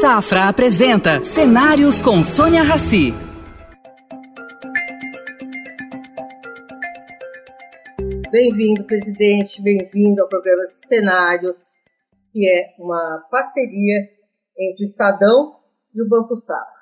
Safra 0.00 0.48
apresenta 0.48 1.22
Cenários 1.22 2.00
com 2.00 2.24
Sônia 2.24 2.62
Rassi. 2.62 3.12
Bem-vindo, 8.30 8.86
presidente, 8.86 9.60
bem-vindo 9.60 10.22
ao 10.22 10.28
programa 10.30 10.62
Cenários, 10.88 11.58
que 12.32 12.48
é 12.48 12.82
uma 12.82 13.28
parceria 13.30 14.08
entre 14.58 14.84
o 14.84 14.88
Estadão 14.88 15.60
e 15.94 16.00
o 16.00 16.08
Banco 16.08 16.34
Safra. 16.36 16.80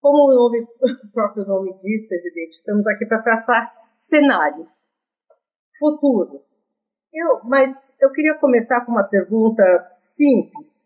Como 0.00 0.30
o, 0.30 0.32
nome, 0.32 0.62
o 1.04 1.12
próprio 1.12 1.44
nome 1.44 1.76
diz, 1.78 2.06
presidente, 2.06 2.52
estamos 2.52 2.86
aqui 2.86 3.04
para 3.06 3.22
traçar 3.22 3.72
cenários 4.08 4.70
futuros. 5.80 6.44
Eu, 7.12 7.40
mas 7.42 7.72
eu 8.00 8.12
queria 8.12 8.38
começar 8.38 8.86
com 8.86 8.92
uma 8.92 9.02
pergunta 9.02 9.64
simples. 10.16 10.80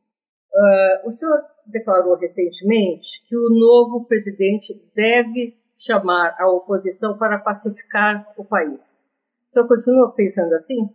Uh, 0.55 1.09
o 1.09 1.13
senhor 1.13 1.56
declarou 1.67 2.17
recentemente 2.17 3.25
que 3.27 3.37
o 3.37 3.51
novo 3.51 4.07
presidente 4.07 4.75
deve 4.95 5.57
chamar 5.77 6.35
a 6.39 6.51
oposição 6.51 7.19
para 7.19 7.39
pacificar 7.39 8.33
o 8.37 8.45
país. 8.45 8.81
O 9.49 9.53
senhor 9.53 9.69
continua 9.69 10.15
pensando 10.15 10.55
assim? 10.55 10.89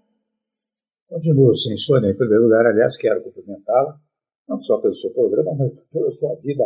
Continuo, 1.07 1.55
sim, 1.55 1.75
Sônia. 1.77 2.09
Em 2.09 2.17
primeiro 2.17 2.43
lugar, 2.43 2.65
aliás, 2.65 2.97
quero 2.97 3.21
cumprimentá-la, 3.21 3.99
não 4.47 4.61
só 4.61 4.79
pelo 4.79 4.93
seu 4.93 5.11
programa, 5.11 5.53
mas 5.55 5.73
por 5.73 5.85
toda 5.91 6.07
a 6.07 6.11
sua 6.11 6.35
vida 6.35 6.63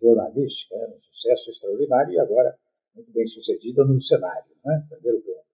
jornalística, 0.00 0.76
né? 0.76 0.94
um 0.96 1.00
sucesso 1.00 1.50
extraordinário 1.50 2.12
e 2.12 2.18
agora 2.18 2.54
muito 2.94 3.12
bem 3.12 3.26
sucedida 3.26 3.84
no 3.84 4.00
cenário. 4.00 4.50
Né? 4.64 4.86
Primeiro 4.88 5.20
ponto. 5.20 5.44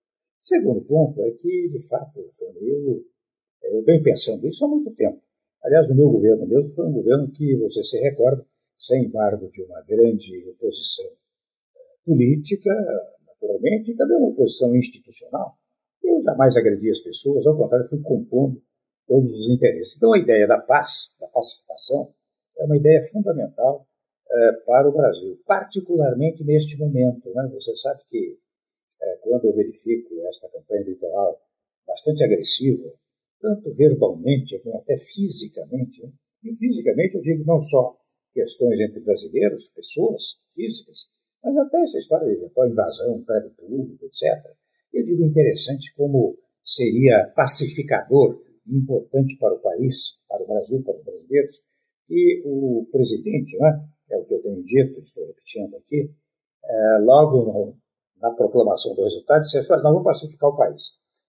Segundo 0.41 0.81
ponto 0.83 1.23
é 1.23 1.31
que, 1.33 1.69
de 1.69 1.89
fato, 1.89 2.21
eu, 2.61 3.05
eu 3.63 3.85
venho 3.85 4.03
pensando 4.03 4.47
isso 4.47 4.65
há 4.65 4.69
muito 4.69 4.95
tempo. 4.95 5.21
Aliás, 5.67 5.91
o 5.91 5.97
meu 5.97 6.09
governo 6.09 6.47
mesmo 6.47 6.73
foi 6.77 6.87
um 6.87 6.93
governo 6.93 7.29
que, 7.33 7.57
você 7.57 7.83
se 7.83 7.99
recorda, 7.99 8.47
sem 8.79 9.07
embargo 9.07 9.51
de 9.51 9.61
uma 9.65 9.83
grande 9.83 10.49
oposição 10.49 11.07
eh, 11.07 11.79
política, 12.05 12.71
naturalmente, 13.27 13.91
e 13.91 13.97
também 13.97 14.17
uma 14.17 14.29
oposição 14.29 14.77
institucional. 14.77 15.59
Eu 16.05 16.23
jamais 16.23 16.57
agredi 16.57 16.89
as 16.89 17.01
pessoas, 17.01 17.45
ao 17.49 17.57
contrário, 17.57 17.89
fui 17.89 18.01
compondo 18.01 18.63
todos 19.09 19.29
os 19.41 19.49
interesses. 19.49 19.97
Então, 19.97 20.13
a 20.13 20.19
ideia 20.21 20.47
da 20.47 20.59
paz, 20.59 21.17
da 21.21 21.27
pacificação, 21.27 22.15
é 22.59 22.65
uma 22.65 22.77
ideia 22.77 23.03
fundamental 23.11 23.89
é, 24.31 24.53
para 24.65 24.89
o 24.89 24.93
Brasil, 24.93 25.37
particularmente 25.45 26.45
neste 26.45 26.79
momento. 26.79 27.29
Né? 27.35 27.51
Você 27.53 27.75
sabe 27.75 28.03
que, 28.09 28.39
é, 29.03 29.17
quando 29.17 29.47
eu 29.47 29.53
verifico 29.53 30.15
esta 30.29 30.49
campanha 30.49 30.83
eleitoral 30.83 31.41
bastante 31.85 32.23
agressiva, 32.23 32.89
tanto 33.41 33.75
verbalmente 33.75 34.59
como 34.61 34.79
até 34.79 34.97
fisicamente. 34.99 36.03
Né? 36.03 36.13
E 36.45 36.55
fisicamente 36.57 37.17
eu 37.17 37.23
digo 37.23 37.45
não 37.45 37.61
só 37.61 37.97
questões 38.33 38.81
entre 38.81 39.01
brasileiros, 39.01 39.71
pessoas 39.71 40.39
físicas, 40.55 41.09
mas 41.43 41.57
até 41.57 41.81
essa 41.83 41.99
história 41.99 42.27
de 42.27 42.35
eventual 42.35 42.69
invasão, 42.69 43.23
prédio 43.23 43.51
público, 43.57 44.05
etc. 44.05 44.45
Eu 44.93 45.03
digo 45.03 45.25
interessante 45.25 45.95
como 45.95 46.37
seria 46.65 47.33
pacificador 47.35 48.43
e 48.67 48.77
importante 48.77 49.39
para 49.39 49.55
o 49.55 49.61
país, 49.61 50.21
para 50.29 50.43
o 50.43 50.47
Brasil, 50.47 50.83
para 50.83 50.97
os 50.97 51.05
brasileiros, 51.05 51.63
que 52.07 52.43
o 52.45 52.89
presidente, 52.91 53.57
né, 53.59 53.89
é 54.11 54.17
o 54.17 54.25
que 54.25 54.35
eu 54.35 54.43
tenho 54.43 54.63
dito, 54.63 55.01
estou 55.01 55.27
repetindo 55.27 55.77
aqui, 55.77 56.11
é, 56.65 56.99
logo 56.99 57.45
no, 57.45 57.77
na 58.21 58.31
proclamação 58.33 58.95
do 58.95 59.03
resultado, 59.03 59.43
disse: 59.43 59.59
nós 59.69 59.83
vamos 59.83 60.05
pacificar 60.05 60.51
o 60.51 60.57
país. 60.57 60.83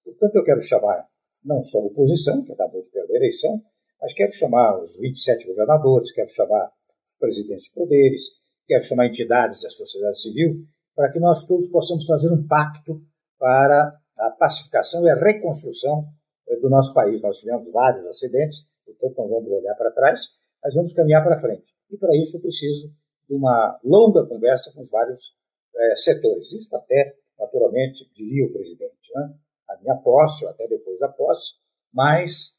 Portanto, 0.04 0.36
eu 0.36 0.44
quero 0.44 0.62
chamar 0.62 1.08
não 1.44 1.64
só 1.64 1.80
a 1.80 1.86
oposição, 1.86 2.44
que 2.44 2.52
acabou 2.52 2.82
de 2.82 2.90
perder 2.90 3.14
a 3.14 3.18
eleição, 3.18 3.62
mas 4.02 4.14
quero 4.14 4.34
chamar 4.34 4.82
os 4.82 4.96
27 4.98 5.48
governadores, 5.48 6.12
quero 6.12 6.30
chamar 6.30 6.72
os 7.08 7.16
presidentes 7.18 7.66
de 7.66 7.74
poderes, 7.74 8.24
quero 8.68 8.84
chamar 8.84 9.08
entidades 9.08 9.62
da 9.62 9.70
sociedade 9.70 10.22
civil, 10.22 10.66
para 10.96 11.12
que 11.12 11.20
nós 11.20 11.46
todos 11.46 11.68
possamos 11.68 12.06
fazer 12.06 12.32
um 12.32 12.46
pacto 12.48 13.02
para 13.40 13.96
a 14.20 14.30
pacificação 14.32 15.06
e 15.06 15.10
a 15.10 15.16
reconstrução 15.16 16.06
eh, 16.50 16.56
do 16.58 16.70
nosso 16.70 16.94
país. 16.94 17.22
Nós 17.22 17.38
tivemos 17.38 17.72
vários 17.72 18.06
acidentes, 18.08 18.68
portanto 18.86 19.18
não 19.18 19.30
vamos 19.30 19.52
olhar 19.52 19.76
para 19.76 19.92
trás, 19.92 20.22
mas 20.64 20.74
vamos 20.74 20.94
caminhar 20.94 21.24
para 21.24 21.40
frente. 21.40 21.72
E 21.90 21.98
para 21.98 22.16
isso 22.16 22.38
eu 22.38 22.42
preciso 22.42 22.92
de 23.28 23.36
uma 23.36 23.80
longa 23.84 24.26
conversa 24.26 24.72
com 24.74 24.82
os 24.82 24.90
vários 24.90 25.36
é, 25.76 25.96
setores. 25.96 26.52
Isso 26.52 26.76
até, 26.76 27.16
naturalmente, 27.38 28.10
diria 28.16 28.46
o 28.46 28.52
presidente. 28.52 29.12
Né? 29.14 29.34
A 29.70 29.78
minha 29.82 29.96
posse, 29.96 30.46
ou 30.46 30.52
até 30.52 30.68
depois 30.68 31.00
da 31.00 31.10
posse, 31.10 31.56
mas 31.94 32.54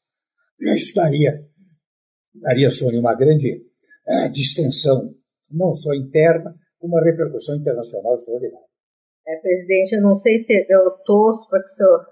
isso 0.59 0.93
daria, 0.93 1.45
daria, 2.35 2.69
Sônia, 2.69 2.99
uma 2.99 3.15
grande 3.15 3.65
é, 4.07 4.29
distensão, 4.29 5.13
não 5.49 5.73
só 5.73 5.93
interna, 5.93 6.55
como 6.79 6.95
uma 6.95 7.03
repercussão 7.03 7.55
internacional 7.55 8.15
extraordinária. 8.15 8.67
É, 9.27 9.35
presidente, 9.37 9.95
eu 9.95 10.01
não 10.01 10.15
sei 10.15 10.39
se 10.39 10.65
eu 10.69 10.91
torço 11.05 11.47
para 11.49 11.61
que, 11.61 11.69
o 11.69 11.73
senhor, 11.75 12.07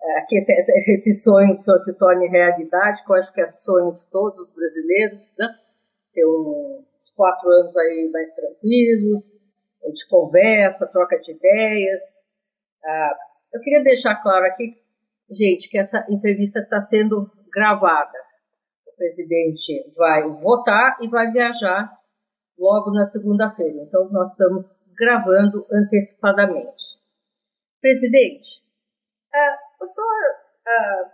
é, 0.00 0.20
que 0.26 0.36
esse, 0.38 0.92
esse, 0.92 1.12
sonho 1.22 1.54
do 1.54 1.60
senhor 1.60 1.78
se 1.78 1.96
torne 1.96 2.28
realidade, 2.28 3.04
que 3.04 3.10
eu 3.10 3.16
acho 3.16 3.32
que 3.32 3.40
é 3.40 3.50
sonho 3.50 3.92
de 3.92 4.08
todos 4.10 4.48
os 4.48 4.54
brasileiros, 4.54 5.32
né? 5.38 5.48
ter 6.12 6.24
uns 6.24 7.10
quatro 7.14 7.48
anos 7.50 7.76
aí 7.76 8.08
mais 8.12 8.32
tranquilos, 8.34 9.22
de 9.92 10.08
conversa, 10.08 10.86
troca 10.86 11.18
de 11.18 11.32
ideias, 11.32 12.00
ah, 12.84 13.16
eu 13.54 13.60
queria 13.60 13.84
deixar 13.84 14.16
claro 14.16 14.44
aqui, 14.46 14.76
gente, 15.30 15.70
que 15.70 15.78
essa 15.78 16.04
entrevista 16.10 16.58
está 16.58 16.82
sendo 16.82 17.30
gravada. 17.52 18.18
O 18.84 18.96
presidente 18.96 19.92
vai 19.96 20.28
votar 20.28 20.98
e 21.00 21.08
vai 21.08 21.30
viajar 21.30 21.88
logo 22.58 22.90
na 22.90 23.06
segunda-feira. 23.06 23.82
Então, 23.82 24.10
nós 24.10 24.32
estamos 24.32 24.66
gravando 24.96 25.64
antecipadamente. 25.72 26.98
Presidente, 27.80 28.60
uh, 29.32 29.84
o 29.84 29.86
senhor, 29.86 30.20
uh, 30.66 31.10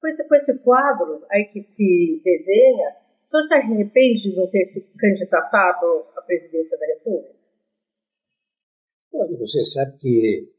com, 0.00 0.08
esse, 0.08 0.28
com 0.28 0.34
esse 0.34 0.58
quadro 0.60 1.26
aí 1.30 1.44
que 1.46 1.60
se 1.60 2.22
desenha, 2.24 2.96
o 3.26 3.28
senhor 3.28 3.42
se 3.48 3.54
arrepende 3.54 4.30
de 4.30 4.36
não 4.36 4.48
ter 4.48 4.64
se 4.64 4.80
candidatado 4.98 6.06
à 6.16 6.22
presidência 6.22 6.78
da 6.78 6.86
República? 6.86 7.36
Olha, 9.12 9.36
você 9.38 9.64
sabe 9.64 9.98
que 9.98 10.55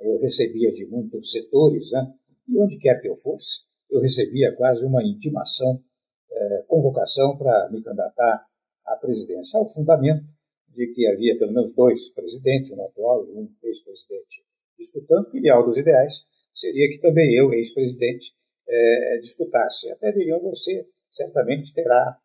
eu 0.00 0.18
recebia 0.18 0.72
de 0.72 0.86
muitos 0.86 1.30
setores, 1.30 1.90
né? 1.92 2.12
e 2.48 2.58
onde 2.58 2.78
quer 2.78 3.00
que 3.00 3.08
eu 3.08 3.16
fosse, 3.16 3.62
eu 3.90 4.00
recebia 4.00 4.54
quase 4.56 4.84
uma 4.84 5.02
intimação, 5.02 5.82
eh, 6.30 6.64
convocação 6.66 7.36
para 7.36 7.70
me 7.70 7.82
candidatar 7.82 8.46
à 8.86 8.96
presidência, 8.96 9.58
ao 9.58 9.72
fundamento 9.72 10.24
de 10.68 10.88
que 10.88 11.06
havia 11.06 11.38
pelo 11.38 11.52
menos 11.52 11.72
dois 11.74 12.12
presidentes, 12.12 12.70
um 12.72 12.84
atual 12.84 13.26
e 13.26 13.32
um 13.32 13.48
ex-presidente, 13.62 14.44
disputando, 14.76 15.30
que 15.30 15.36
o 15.36 15.40
ideal 15.40 15.64
dos 15.64 15.78
ideais 15.78 16.12
seria 16.52 16.88
que 16.88 16.98
também 16.98 17.34
eu, 17.34 17.52
ex-presidente, 17.52 18.32
eh, 18.68 19.18
disputasse. 19.20 19.90
Até 19.92 20.12
diriam, 20.12 20.40
você 20.40 20.86
certamente 21.10 21.72
terá, 21.72 22.18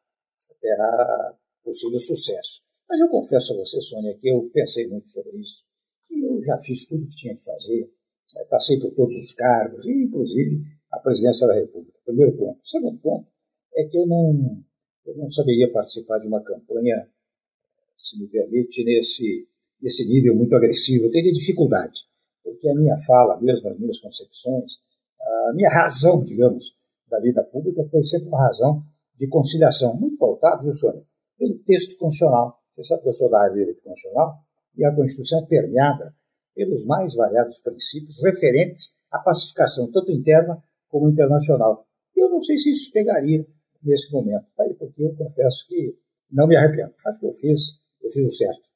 terá 0.60 1.36
possível 1.64 2.00
sucesso. 2.00 2.64
Mas 2.90 3.00
eu 3.00 3.10
confesso 3.10 3.54
a 3.54 3.58
você, 3.58 3.80
Sônia, 3.80 4.18
que 4.20 4.28
eu 4.28 4.50
pensei 4.52 4.88
muito 4.88 5.08
sobre 5.10 5.38
isso 5.38 5.69
eu 6.12 6.42
já 6.42 6.58
fiz 6.60 6.88
tudo 6.88 7.04
o 7.04 7.08
que 7.08 7.16
tinha 7.16 7.36
que 7.36 7.44
fazer, 7.44 7.92
né, 8.36 8.44
passei 8.46 8.80
por 8.80 8.92
todos 8.92 9.16
os 9.16 9.32
cargos, 9.34 9.86
inclusive 9.86 10.64
a 10.92 11.00
presidência 11.00 11.48
da 11.48 11.56
República. 11.56 11.98
Primeiro 12.06 12.36
ponto. 12.38 12.60
Segundo 12.68 12.98
ponto 13.00 13.28
é 13.76 13.84
que 13.86 13.98
eu 13.98 14.08
não, 14.08 14.64
eu 15.06 15.18
não 15.18 15.32
saberia 15.32 15.72
participar 15.72 16.20
de 16.20 16.28
uma 16.28 16.42
campanha, 16.42 17.08
se 17.98 18.20
me 18.20 18.28
permite, 18.28 18.84
nesse, 18.84 19.48
nesse 19.82 20.08
nível 20.08 20.36
muito 20.36 20.56
agressivo. 20.56 21.06
Eu 21.06 21.12
teria 21.12 21.32
dificuldade, 21.32 22.00
porque 22.44 22.68
a 22.68 22.76
minha 22.76 22.98
fala, 23.06 23.40
mesmo 23.42 23.70
as 23.70 23.80
minhas 23.80 24.00
concepções, 24.00 24.74
a 25.50 25.54
minha 25.54 25.70
razão, 25.70 26.24
digamos, 26.24 26.76
da 27.10 27.20
vida 27.20 27.44
pública 27.44 27.84
foi 27.90 28.04
sempre 28.04 28.28
uma 28.28 28.46
razão 28.48 28.84
de 29.18 29.28
conciliação, 29.28 29.96
muito 29.96 30.18
pautada, 30.18 30.64
viu, 30.64 30.74
Sônia, 30.74 31.04
pelo 31.38 31.60
texto 31.60 31.98
constitucional. 31.98 32.58
Você 32.76 32.84
sabe 32.86 33.02
que 33.04 33.10
eu 33.10 33.14
sou 33.14 33.30
da 33.30 33.42
área 33.42 33.54
de 33.54 33.60
direito 33.60 33.82
constitucional, 33.84 34.38
e 34.80 34.86
a 34.86 34.96
Constituição 34.96 35.44
é 35.44 35.46
permeada 35.46 36.16
pelos 36.56 36.86
mais 36.86 37.14
variados 37.14 37.60
princípios 37.60 38.24
referentes 38.24 38.96
à 39.12 39.20
pacificação, 39.20 39.92
tanto 39.92 40.10
interna 40.10 40.64
como 40.88 41.10
internacional. 41.10 41.86
Eu 42.16 42.30
não 42.30 42.42
sei 42.42 42.58
se 42.58 42.72
isso 42.72 42.92
pegaria 42.94 43.46
nesse 43.84 44.12
momento, 44.14 44.46
tá 44.56 44.64
aí 44.64 44.74
porque 44.74 45.04
eu 45.04 45.16
confesso 45.16 45.68
que 45.68 45.98
não 46.32 46.48
me 46.48 46.56
arrependo. 46.56 46.94
Acho 47.06 47.20
que 47.20 47.26
eu 47.26 47.34
fiz, 47.34 47.62
eu 48.02 48.10
fiz 48.10 48.26
o 48.26 48.38
certo. 48.38 48.70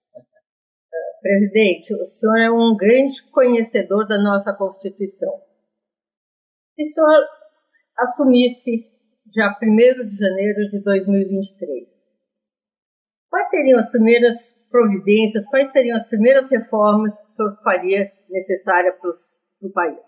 Presidente, 1.22 1.96
o 1.96 2.06
senhor 2.06 2.38
é 2.38 2.52
um 2.52 2.76
grande 2.76 3.24
conhecedor 3.32 4.06
da 4.06 4.22
nossa 4.22 4.54
Constituição. 4.54 5.42
Se 6.76 6.84
o 6.84 6.94
senhor 6.94 7.28
assumisse 7.98 8.92
dia 9.26 9.58
1 9.62 10.08
de 10.10 10.18
janeiro 10.18 10.68
de 10.68 10.84
2023, 10.84 11.90
quais 13.30 13.50
seriam 13.50 13.80
as 13.80 13.90
primeiras 13.90 14.54
providências, 14.74 15.46
quais 15.46 15.72
seriam 15.72 15.96
as 15.96 16.08
primeiras 16.08 16.50
reformas 16.50 17.14
que 17.16 17.28
o 17.28 17.36
senhor 17.36 17.64
faria 17.64 18.12
necessária 18.28 18.92
para 18.92 19.12
o 19.62 19.72
país? 19.72 20.00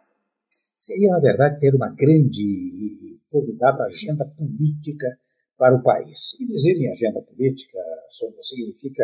Seria, 0.75 1.11
na 1.11 1.19
verdade, 1.19 1.59
ter 1.59 1.75
uma 1.75 1.93
grande 1.93 2.41
e 2.41 3.19
formidável 3.29 3.85
agenda 3.85 4.25
política 4.25 5.19
para 5.55 5.75
o 5.75 5.83
país. 5.83 6.33
E 6.39 6.47
dizer 6.47 6.73
em 6.81 6.91
agenda 6.91 7.21
política, 7.21 7.77
Sônia, 8.09 8.41
significa 8.41 9.03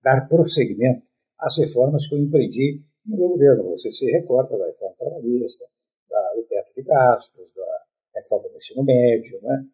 dar 0.00 0.28
prosseguimento 0.28 1.02
às 1.40 1.58
reformas 1.58 2.06
que 2.06 2.14
eu 2.14 2.18
empreendi 2.20 2.80
no 3.04 3.16
meu 3.16 3.28
governo. 3.30 3.70
Você 3.70 3.90
se 3.90 4.06
recorda 4.12 4.56
da 4.56 4.66
reforma 4.66 4.94
trabalhista, 4.96 5.64
do 6.36 6.42
teto 6.44 6.72
de 6.76 6.82
gastos, 6.82 7.52
da 7.52 8.20
reforma 8.20 8.48
do 8.48 8.56
ensino 8.56 8.84
médio, 8.84 9.40
né? 9.42 9.64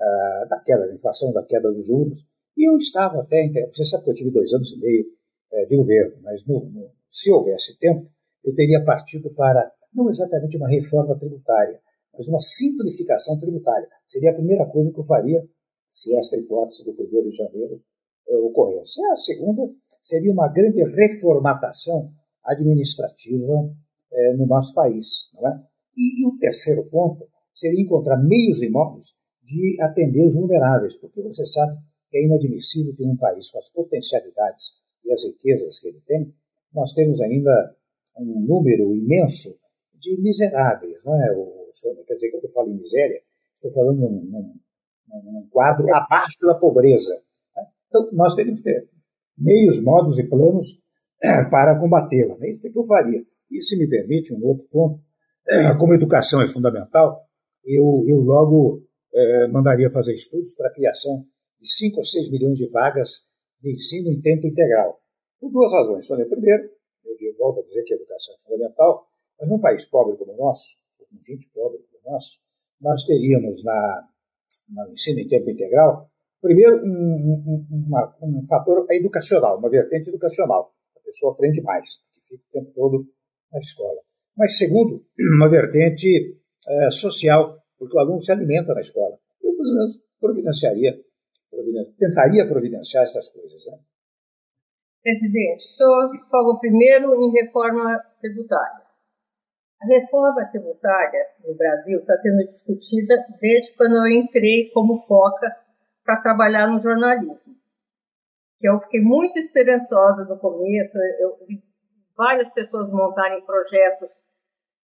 Ah, 0.00 0.46
da 0.48 0.60
queda 0.60 0.86
da 0.86 0.94
inflação, 0.94 1.32
da 1.32 1.42
queda 1.44 1.70
dos 1.70 1.86
juros. 1.86 2.26
E 2.58 2.68
eu 2.68 2.76
estava 2.76 3.20
até, 3.20 3.48
você 3.72 3.84
sabe 3.84 4.02
que 4.02 4.10
eu 4.10 4.14
tive 4.14 4.30
dois 4.32 4.52
anos 4.52 4.72
e 4.72 4.78
meio 4.80 5.06
é, 5.52 5.64
de 5.64 5.76
governo, 5.76 6.16
mas 6.22 6.44
no, 6.44 6.64
no, 6.64 6.90
se 7.08 7.30
houvesse 7.30 7.78
tempo, 7.78 8.10
eu 8.44 8.52
teria 8.52 8.84
partido 8.84 9.30
para, 9.30 9.70
não 9.94 10.10
exatamente 10.10 10.56
uma 10.56 10.68
reforma 10.68 11.16
tributária, 11.16 11.80
mas 12.12 12.26
uma 12.26 12.40
simplificação 12.40 13.38
tributária. 13.38 13.88
Seria 14.08 14.32
a 14.32 14.34
primeira 14.34 14.66
coisa 14.66 14.90
que 14.90 14.98
eu 14.98 15.04
faria 15.04 15.40
se 15.88 16.12
esta 16.16 16.36
hipótese 16.36 16.84
do 16.84 16.90
1 16.90 17.28
de 17.28 17.36
janeiro 17.36 17.80
uh, 18.28 18.46
ocorresse. 18.46 19.00
A 19.12 19.16
segunda 19.16 19.62
seria 20.02 20.32
uma 20.32 20.48
grande 20.48 20.82
reformatação 20.82 22.10
administrativa 22.44 23.52
uh, 23.52 24.36
no 24.36 24.46
nosso 24.46 24.74
país. 24.74 25.30
Não 25.32 25.46
é? 25.46 25.62
e, 25.96 26.22
e 26.22 26.26
o 26.26 26.36
terceiro 26.38 26.84
ponto 26.86 27.24
seria 27.54 27.82
encontrar 27.82 28.16
meios 28.16 28.62
e 28.62 28.68
modos 28.68 29.14
de 29.44 29.80
atender 29.80 30.26
os 30.26 30.34
vulneráveis, 30.34 30.96
porque 30.96 31.22
você 31.22 31.46
sabe 31.46 31.78
que 32.10 32.18
é 32.18 32.24
inadmissível 32.24 32.94
que 32.94 33.04
em 33.04 33.10
um 33.10 33.16
país 33.16 33.50
com 33.50 33.58
as 33.58 33.70
potencialidades 33.70 34.72
e 35.04 35.12
as 35.12 35.24
riquezas 35.24 35.80
que 35.80 35.88
ele 35.88 36.00
tem, 36.06 36.34
nós 36.72 36.92
temos 36.92 37.20
ainda 37.20 37.76
um 38.18 38.40
número 38.40 38.94
imenso 38.94 39.58
de 39.94 40.20
miseráveis, 40.20 41.02
não 41.04 41.20
é, 41.22 41.32
o? 41.32 41.58
Quer 42.06 42.14
dizer, 42.14 42.30
quando 42.32 42.44
eu 42.44 42.50
falo 42.50 42.70
em 42.70 42.76
miséria, 42.76 43.22
estou 43.54 43.72
falando 43.72 44.00
num, 44.00 44.24
num, 44.24 44.54
num 45.24 45.48
quadro 45.48 45.94
abaixo 45.94 46.38
da 46.42 46.54
pobreza. 46.54 47.22
Né? 47.54 47.66
Então, 47.86 48.10
nós 48.12 48.34
temos 48.34 48.58
que 48.58 48.64
ter 48.64 48.88
meios, 49.36 49.80
modos 49.82 50.18
e 50.18 50.28
planos 50.28 50.82
para 51.50 51.78
combatê-la. 51.78 52.36
É 52.40 52.50
isso 52.50 52.62
que 52.62 52.76
eu 52.76 52.84
faria. 52.84 53.24
E, 53.50 53.62
se 53.62 53.78
me 53.78 53.88
permite, 53.88 54.34
um 54.34 54.44
outro 54.44 54.66
ponto, 54.68 55.00
como 55.78 55.94
educação 55.94 56.42
é 56.42 56.48
fundamental, 56.48 57.24
eu, 57.64 58.04
eu 58.08 58.18
logo 58.18 58.82
eh, 59.14 59.48
mandaria 59.48 59.90
fazer 59.90 60.14
estudos 60.14 60.54
para 60.54 60.68
a 60.68 60.72
criação 60.72 61.24
de 61.60 61.70
5 61.70 61.98
ou 61.98 62.04
6 62.04 62.30
milhões 62.30 62.58
de 62.58 62.68
vagas 62.68 63.26
de 63.60 63.72
ensino 63.72 64.10
em 64.10 64.20
tempo 64.20 64.46
integral. 64.46 65.00
Por 65.40 65.50
duas 65.50 65.72
razões. 65.72 66.06
Sônia, 66.06 66.26
primeiro, 66.26 66.70
eu 67.04 67.16
digo, 67.16 67.36
volto 67.38 67.60
a 67.60 67.62
dizer 67.62 67.82
que 67.84 67.94
a 67.94 67.96
educação 67.96 68.34
é 68.34 68.38
fundamental, 68.38 69.08
mas 69.38 69.48
num 69.48 69.60
país 69.60 69.84
pobre 69.86 70.16
como 70.16 70.32
o 70.32 70.36
nosso, 70.36 70.76
com 70.98 71.06
gente 71.24 71.48
pobre 71.54 71.78
como 71.78 72.00
o 72.04 72.12
nosso, 72.12 72.38
nós 72.80 73.04
teríamos 73.04 73.64
na, 73.64 74.08
no 74.68 74.92
ensino 74.92 75.20
em 75.20 75.28
tempo 75.28 75.50
integral, 75.50 76.10
primeiro, 76.40 76.84
um, 76.84 76.86
um, 76.90 77.86
uma, 77.86 78.16
um 78.22 78.46
fator 78.46 78.86
educacional, 78.90 79.58
uma 79.58 79.70
vertente 79.70 80.08
educacional. 80.08 80.72
A 80.96 81.00
pessoa 81.00 81.32
aprende 81.32 81.60
mais, 81.62 81.88
fica 82.28 82.42
o 82.48 82.52
tempo 82.52 82.72
todo 82.74 83.06
na 83.52 83.58
escola. 83.58 84.00
Mas, 84.36 84.56
segundo, 84.56 85.04
uma 85.36 85.48
vertente 85.48 86.38
é, 86.68 86.90
social, 86.90 87.58
porque 87.78 87.96
o 87.96 88.00
aluno 88.00 88.20
se 88.20 88.30
alimenta 88.30 88.74
na 88.74 88.80
escola. 88.80 89.18
Eu, 89.42 89.56
pelo 89.56 89.74
menos, 89.74 89.98
providenciaria, 90.20 91.00
tentaria 91.98 92.46
providenciar 92.46 93.04
essas 93.04 93.28
coisas. 93.28 93.64
Né? 93.66 93.78
Presidente, 95.02 95.62
o 95.62 96.18
senhor 96.28 96.60
primeiro 96.60 97.14
em 97.14 97.32
reforma 97.32 97.98
tributária. 98.20 98.88
A 99.80 99.86
reforma 99.86 100.44
tributária 100.50 101.24
no 101.46 101.54
Brasil 101.54 102.00
está 102.00 102.16
sendo 102.18 102.44
discutida 102.44 103.14
desde 103.40 103.76
quando 103.76 103.94
eu 103.94 104.08
entrei 104.08 104.70
como 104.70 104.98
foca 105.06 105.56
para 106.04 106.20
trabalhar 106.20 106.66
no 106.66 106.80
jornalismo. 106.80 107.56
Que 108.58 108.68
eu 108.68 108.80
fiquei 108.80 109.00
muito 109.00 109.38
esperançosa 109.38 110.24
no 110.24 110.36
começo, 110.36 110.98
eu 111.20 111.38
vi 111.46 111.62
várias 112.16 112.48
pessoas 112.48 112.90
montarem 112.90 113.44
projetos, 113.46 114.10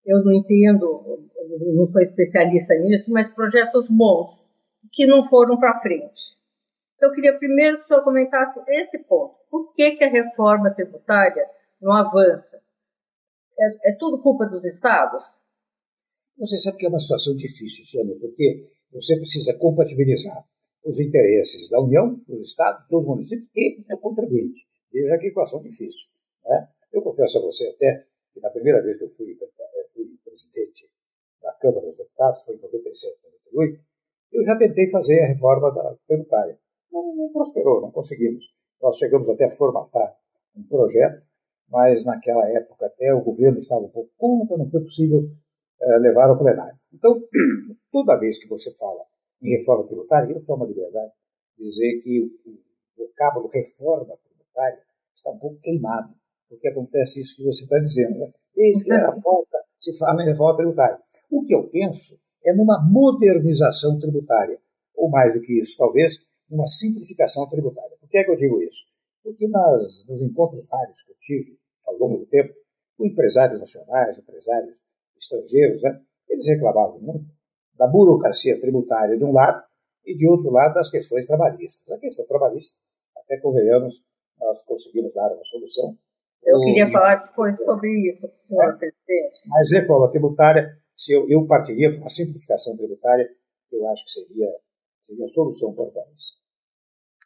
eu 0.05 0.23
não 0.23 0.31
entendo, 0.31 1.29
eu 1.35 1.73
não 1.73 1.85
sou 1.87 2.01
especialista 2.01 2.73
nisso, 2.75 3.11
mas 3.11 3.27
projetos 3.33 3.89
bons, 3.89 4.47
que 4.93 5.05
não 5.05 5.23
foram 5.25 5.59
para 5.59 5.81
frente. 5.81 6.37
Então, 6.95 7.09
eu 7.09 7.15
queria 7.15 7.37
primeiro 7.37 7.77
que 7.77 7.83
o 7.83 7.87
senhor 7.87 8.03
comentasse 8.03 8.59
esse 8.67 8.99
ponto. 8.99 9.35
Por 9.49 9.73
que, 9.73 9.91
que 9.91 10.03
a 10.03 10.09
reforma 10.09 10.73
tributária 10.73 11.45
não 11.81 11.93
avança? 11.93 12.61
É, 13.57 13.91
é 13.91 13.95
tudo 13.97 14.21
culpa 14.21 14.45
dos 14.45 14.63
estados? 14.63 15.23
Você 16.37 16.57
sabe 16.59 16.77
que 16.77 16.85
é 16.85 16.89
uma 16.89 16.99
situação 16.99 17.35
difícil, 17.35 17.85
Sônia, 17.85 18.17
porque 18.19 18.69
você 18.91 19.15
precisa 19.15 19.57
compatibilizar 19.57 20.45
os 20.83 20.99
interesses 20.99 21.69
da 21.69 21.81
União, 21.81 22.15
dos 22.27 22.41
estados, 22.41 22.85
dos 22.87 23.05
municípios 23.05 23.49
e 23.55 23.83
do 23.87 23.97
contribuinte. 23.97 24.65
Veja 24.91 25.17
que 25.17 25.27
equação 25.27 25.61
difícil. 25.61 26.09
Né? 26.45 26.69
Eu 26.93 27.01
confesso 27.01 27.39
a 27.39 27.41
você 27.41 27.67
até 27.67 28.05
que 28.33 28.39
na 28.39 28.49
primeira 28.49 28.81
vez 28.81 28.97
que 28.97 29.05
eu 29.05 29.09
fui, 29.15 29.37
eh, 29.41 29.87
fui 29.93 30.05
presidente 30.23 30.89
da 31.41 31.51
Câmara 31.53 31.87
dos 31.87 31.97
Deputados, 31.97 32.43
foi 32.43 32.55
em 32.55 32.59
97, 32.59 33.17
98, 33.51 33.83
eu 34.33 34.45
já 34.45 34.57
tentei 34.57 34.89
fazer 34.89 35.21
a 35.21 35.27
reforma 35.27 35.71
da 35.71 35.95
tributária. 36.07 36.59
Não, 36.95 37.15
não 37.15 37.29
prosperou, 37.31 37.81
não 37.81 37.91
conseguimos. 37.91 38.45
Nós 38.81 38.97
chegamos 38.97 39.29
até 39.29 39.45
a 39.45 39.51
formatar 39.51 40.15
um 40.55 40.63
projeto 40.63 41.21
mas 41.69 42.05
naquela 42.05 42.47
época 42.49 42.85
até 42.85 43.13
o 43.13 43.21
governo 43.21 43.59
estava 43.59 43.81
um 43.81 43.89
pouco 43.89 44.11
contra, 44.17 44.57
não 44.57 44.69
foi 44.69 44.81
possível 44.81 45.19
uh, 45.19 45.99
levar 45.99 46.29
ao 46.29 46.37
plenário. 46.37 46.77
Então, 46.93 47.19
toda 47.91 48.19
vez 48.19 48.37
que 48.39 48.47
você 48.47 48.71
fala 48.75 49.03
em 49.41 49.57
reforma 49.57 49.85
tributária, 49.85 50.31
eu 50.31 50.43
tomo 50.45 50.63
a 50.63 50.67
liberdade 50.67 51.11
de 51.57 51.65
dizer 51.65 52.01
que 52.01 52.21
o, 52.21 52.29
vocábulo 52.97 53.49
reforma 53.49 54.17
tributária 54.23 54.79
está 55.13 55.31
um 55.31 55.37
pouco 55.37 55.59
queimado, 55.61 56.13
porque 56.49 56.67
acontece 56.67 57.19
isso 57.19 57.37
que 57.37 57.43
você 57.43 57.63
está 57.63 57.79
dizendo. 57.79 58.19
Né? 58.19 58.31
Desde 58.55 58.93
era 58.93 59.11
volta, 59.21 59.57
se 59.79 59.97
fala 59.97 60.23
em 60.23 60.27
reforma 60.27 60.57
tributária. 60.57 60.99
O 61.29 61.43
que 61.43 61.55
eu 61.55 61.67
penso 61.69 62.15
é 62.43 62.53
numa 62.53 62.79
modernização 62.81 63.99
tributária, 63.99 64.59
ou 64.95 65.09
mais 65.09 65.33
do 65.33 65.41
que 65.41 65.59
isso, 65.59 65.75
talvez, 65.77 66.25
numa 66.49 66.67
simplificação 66.67 67.47
tributária. 67.49 67.97
Por 67.99 68.09
que 68.09 68.17
é 68.17 68.23
que 68.23 68.31
eu 68.31 68.35
digo 68.35 68.61
isso? 68.61 68.85
Porque 69.23 69.47
nas, 69.47 70.05
nos 70.07 70.21
encontros 70.21 70.65
vários 70.67 71.01
que 71.03 71.11
eu 71.11 71.17
tive 71.19 71.59
ao 71.87 71.95
longo 71.97 72.19
do 72.19 72.25
tempo, 72.27 72.53
com 72.97 73.05
empresários 73.05 73.59
nacionais, 73.59 74.17
empresários 74.17 74.79
estrangeiros, 75.17 75.81
né, 75.81 76.01
eles 76.29 76.47
reclamavam 76.47 76.99
muito 76.99 77.25
da 77.75 77.87
burocracia 77.87 78.59
tributária 78.59 79.17
de 79.17 79.23
um 79.23 79.33
lado 79.33 79.63
e 80.05 80.15
de 80.15 80.27
outro 80.27 80.51
lado 80.51 80.75
das 80.75 80.89
questões 80.89 81.25
trabalhistas. 81.25 81.89
A 81.91 81.99
questão 81.99 82.25
trabalhista, 82.25 82.77
até 83.17 83.37
convenhamos, 83.37 84.03
nós 84.39 84.63
conseguimos 84.63 85.13
dar 85.13 85.33
uma 85.33 85.43
solução. 85.43 85.97
Eu 86.43 86.59
queria 86.61 86.89
falar 86.91 87.15
depois 87.15 87.57
sobre 87.57 87.89
isso, 88.11 88.29
senhor 88.47 88.75
é, 88.75 88.77
presidente. 88.77 89.49
Mas 89.49 89.71
reforma 89.71 90.11
tributária, 90.11 90.77
se 90.95 91.11
eu, 91.11 91.27
eu 91.27 91.45
partiria 91.47 91.89
para 91.89 91.99
uma 91.99 92.09
simplificação 92.09 92.77
tributária, 92.77 93.27
eu 93.71 93.87
acho 93.89 94.05
que 94.05 94.11
seria, 94.11 94.47
seria 95.05 95.25
a 95.25 95.27
solução 95.27 95.73
para 95.73 95.85
o 95.85 95.91
país. 95.91 96.35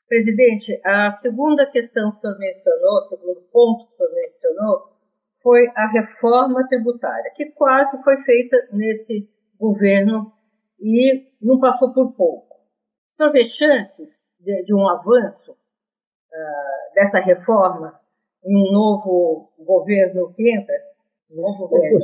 Presidente, 0.07 0.81
a 0.83 1.11
segunda 1.13 1.69
questão 1.69 2.11
que 2.11 2.17
o 2.17 2.21
senhor 2.21 2.37
mencionou, 2.39 2.97
o 2.97 3.09
segundo 3.09 3.41
ponto 3.51 3.87
que 3.87 3.93
o 3.93 3.97
senhor 3.97 4.13
mencionou, 4.13 4.89
foi 5.41 5.67
a 5.75 5.87
reforma 5.91 6.67
tributária, 6.67 7.31
que 7.35 7.45
quase 7.51 8.01
foi 8.03 8.17
feita 8.23 8.57
nesse 8.73 9.29
governo 9.57 10.33
e 10.79 11.31
não 11.41 11.59
passou 11.59 11.93
por 11.93 12.11
pouco. 12.13 12.55
O 13.11 13.15
senhor 13.15 13.31
vê 13.31 13.45
chances 13.45 14.09
de, 14.39 14.63
de 14.63 14.73
um 14.73 14.87
avanço 14.89 15.51
uh, 15.51 16.93
dessa 16.95 17.19
reforma 17.19 17.99
em 18.43 18.55
um 18.55 18.71
novo 18.71 19.51
governo 19.59 20.33
que 20.33 20.51
entra? 20.51 20.75
novo 21.29 21.67
governo? 21.67 21.99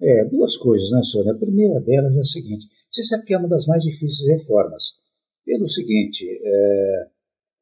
É, 0.00 0.24
duas 0.26 0.56
coisas, 0.56 0.90
né, 0.90 1.00
Sônia? 1.02 1.32
A 1.32 1.38
primeira 1.38 1.80
delas 1.80 2.16
é 2.16 2.20
a 2.20 2.24
seguinte: 2.24 2.66
você 2.90 3.02
sabe 3.04 3.24
que 3.24 3.34
é 3.34 3.38
uma 3.38 3.48
das 3.48 3.66
mais 3.66 3.82
difíceis 3.82 4.28
reformas. 4.28 4.97
Pelo 5.48 5.66
seguinte, 5.66 6.28
é, 6.44 7.06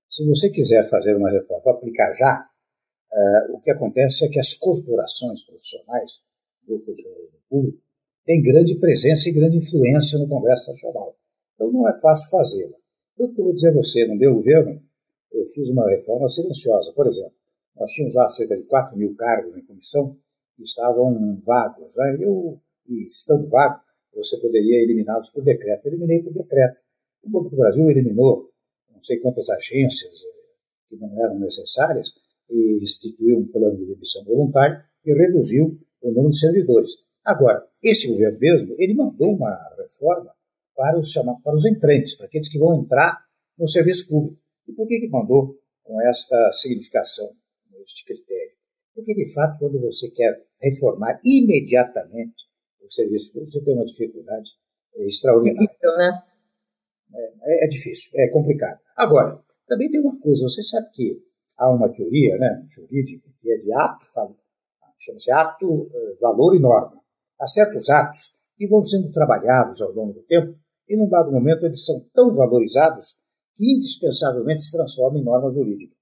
se 0.09 0.27
você 0.27 0.51
quiser 0.51 0.91
fazer 0.91 1.15
uma 1.15 1.31
reforma, 1.31 1.71
aplicar 1.71 2.13
já, 2.15 2.51
uh, 3.13 3.55
o 3.55 3.61
que 3.61 3.71
acontece 3.71 4.25
é 4.25 4.29
que 4.29 4.41
as 4.41 4.55
corporações 4.55 5.45
profissionais 5.45 6.21
do 6.67 6.81
funcionalismo 6.81 7.39
público 7.49 7.79
têm 8.25 8.43
grande 8.43 8.75
presença 8.81 9.29
e 9.29 9.33
grande 9.33 9.59
influência 9.59 10.19
no 10.19 10.29
Congresso 10.29 10.69
Nacional. 10.69 11.17
Então 11.55 11.71
não 11.71 11.89
é 11.89 12.01
fácil 12.01 12.29
fazê-la. 12.29 12.77
Eu 13.17 13.33
vou 13.33 13.53
dizer 13.53 13.69
a 13.69 13.75
você, 13.75 14.05
no 14.05 14.17
meu 14.17 14.35
governo, 14.35 14.83
eu 15.31 15.47
fiz 15.55 15.71
uma 15.71 15.89
reforma 15.89 16.29
silenciosa. 16.29 16.93
Por 16.93 17.07
exemplo, 17.07 17.35
nós 17.77 17.89
tínhamos 17.93 18.17
lá 18.17 18.29
cerca 18.29 18.57
de 18.57 18.65
4 18.65 18.99
mil 18.99 19.15
cargos 19.15 19.57
em 19.57 19.65
comissão 19.65 20.17
que 20.57 20.65
estavam 20.65 21.41
vagos. 21.45 21.95
Né? 21.95 22.17
Eu, 22.19 22.61
e 22.89 23.07
estando 23.07 23.49
vago, 23.49 23.81
você 24.13 24.37
poderia 24.39 24.83
eliminá-los 24.83 25.31
por 25.31 25.45
decreto. 25.45 25.87
Eu 25.87 25.93
eliminei 25.93 26.21
por 26.21 26.33
decreto. 26.33 26.85
O 27.27 27.31
Banco 27.31 27.51
do 27.51 27.57
Brasil 27.57 27.91
eliminou 27.91 28.51
não 28.95 29.03
sei 29.03 29.19
quantas 29.19 29.51
agências 29.51 30.15
eh, 30.15 30.89
que 30.89 30.97
não 30.97 31.25
eram 31.25 31.39
necessárias 31.41 32.13
e 32.49 32.79
instituiu 32.81 33.39
um 33.39 33.49
plano 33.49 33.77
de 33.77 33.85
demissão 33.85 34.25
voluntária 34.25 34.85
e 35.05 35.13
reduziu 35.13 35.77
o 36.01 36.09
número 36.09 36.31
de 36.31 36.39
servidores. 36.39 36.91
Agora, 37.25 37.67
esse 37.83 38.07
governo 38.07 38.39
mesmo, 38.39 38.77
ele 38.79 38.95
mandou 38.95 39.35
uma 39.35 39.53
reforma 39.77 40.33
para 40.77 40.97
os, 40.97 41.11
chamados, 41.11 41.43
para 41.43 41.55
os 41.55 41.67
entrantes, 41.67 42.15
para 42.15 42.27
aqueles 42.27 42.49
que 42.49 42.59
vão 42.59 42.81
entrar 42.81 43.19
no 43.59 43.69
serviço 43.69 44.09
público. 44.09 44.41
E 44.69 44.73
por 44.73 44.87
que, 44.87 45.01
que 45.01 45.09
mandou 45.09 45.59
com 45.83 46.01
esta 46.03 46.53
significação, 46.53 47.29
este 47.83 48.05
critério? 48.05 48.55
Porque, 48.95 49.15
de 49.15 49.33
fato, 49.33 49.59
quando 49.59 49.81
você 49.81 50.11
quer 50.11 50.41
reformar 50.63 51.21
imediatamente 51.25 52.37
o 52.81 52.91
serviço 52.91 53.33
público, 53.33 53.53
você 53.53 53.65
tem 53.65 53.75
uma 53.75 53.85
dificuldade 53.85 54.51
extraordinária. 54.95 55.69
Difícil, 55.69 55.97
né? 55.97 56.23
É, 57.15 57.65
é, 57.65 57.69
difícil, 57.69 58.11
é 58.15 58.29
complicado. 58.29 58.79
Agora, 58.97 59.41
também 59.67 59.91
tem 59.91 60.01
uma 60.01 60.19
coisa, 60.21 60.43
você 60.45 60.63
sabe 60.63 60.91
que 60.93 61.23
há 61.57 61.71
uma 61.71 61.89
teoria 61.89 62.37
né, 62.37 62.67
jurídica 62.69 63.29
que 63.41 63.53
é 63.53 63.59
de 63.59 63.73
ato, 63.73 64.05
chama-se 64.99 65.31
ato, 65.31 65.91
eh, 65.95 66.17
valor 66.21 66.57
e 66.57 66.61
norma. 66.61 67.01
Há 67.41 67.47
certos 67.47 67.89
atos 67.91 68.33
que 68.57 68.67
vão 68.67 68.83
sendo 68.85 69.13
trabalhados 69.13 69.81
ao 69.81 69.93
longo 69.93 70.15
do 70.15 70.23
tempo 70.23 70.59
e, 70.89 70.97
num 70.97 71.09
dado 71.09 71.31
momento, 71.31 71.67
eles 71.67 71.85
são 71.85 72.05
tão 72.15 72.35
valorizados 72.35 73.17
que 73.55 73.75
indispensavelmente 73.75 74.63
se 74.63 74.73
transformam 74.73 75.21
em 75.21 75.25
norma 75.25 75.53
jurídica. 75.53 75.95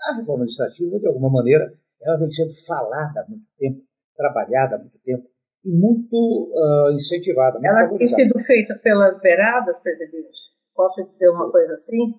A 0.00 0.16
reforma 0.16 0.44
administrativa, 0.44 0.98
de 0.98 1.06
alguma 1.06 1.30
maneira, 1.30 1.72
ela 2.00 2.16
vem 2.16 2.30
sendo 2.30 2.54
falada 2.66 3.20
há 3.20 3.28
muito 3.28 3.46
tempo, 3.58 3.82
trabalhada 4.16 4.76
há 4.76 4.78
muito 4.78 4.98
tempo 5.00 5.28
e 5.64 5.70
muito 5.70 6.52
uh, 6.54 6.92
incentivada. 6.92 7.58
Muito 7.58 7.66
ela 7.66 7.98
tem 7.98 8.08
sido 8.08 8.38
feita 8.40 8.78
pelas 8.82 9.20
beiradas, 9.20 9.78
presidente? 9.80 10.52
Posso 10.74 11.02
dizer 11.04 11.28
uma 11.30 11.50
coisa 11.50 11.74
assim? 11.74 12.14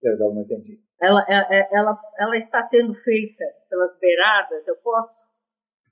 Perdão, 0.00 0.34
não 0.34 0.42
entendi. 0.42 0.80
Ela, 1.00 1.24
ela, 1.28 1.46
é, 1.50 1.58
é, 1.58 1.68
ela, 1.72 2.00
ela 2.18 2.36
está 2.36 2.62
sendo 2.68 2.94
feita 2.94 3.44
pelas 3.68 3.98
beiradas, 3.98 4.66
eu 4.66 4.76
posso 4.76 5.28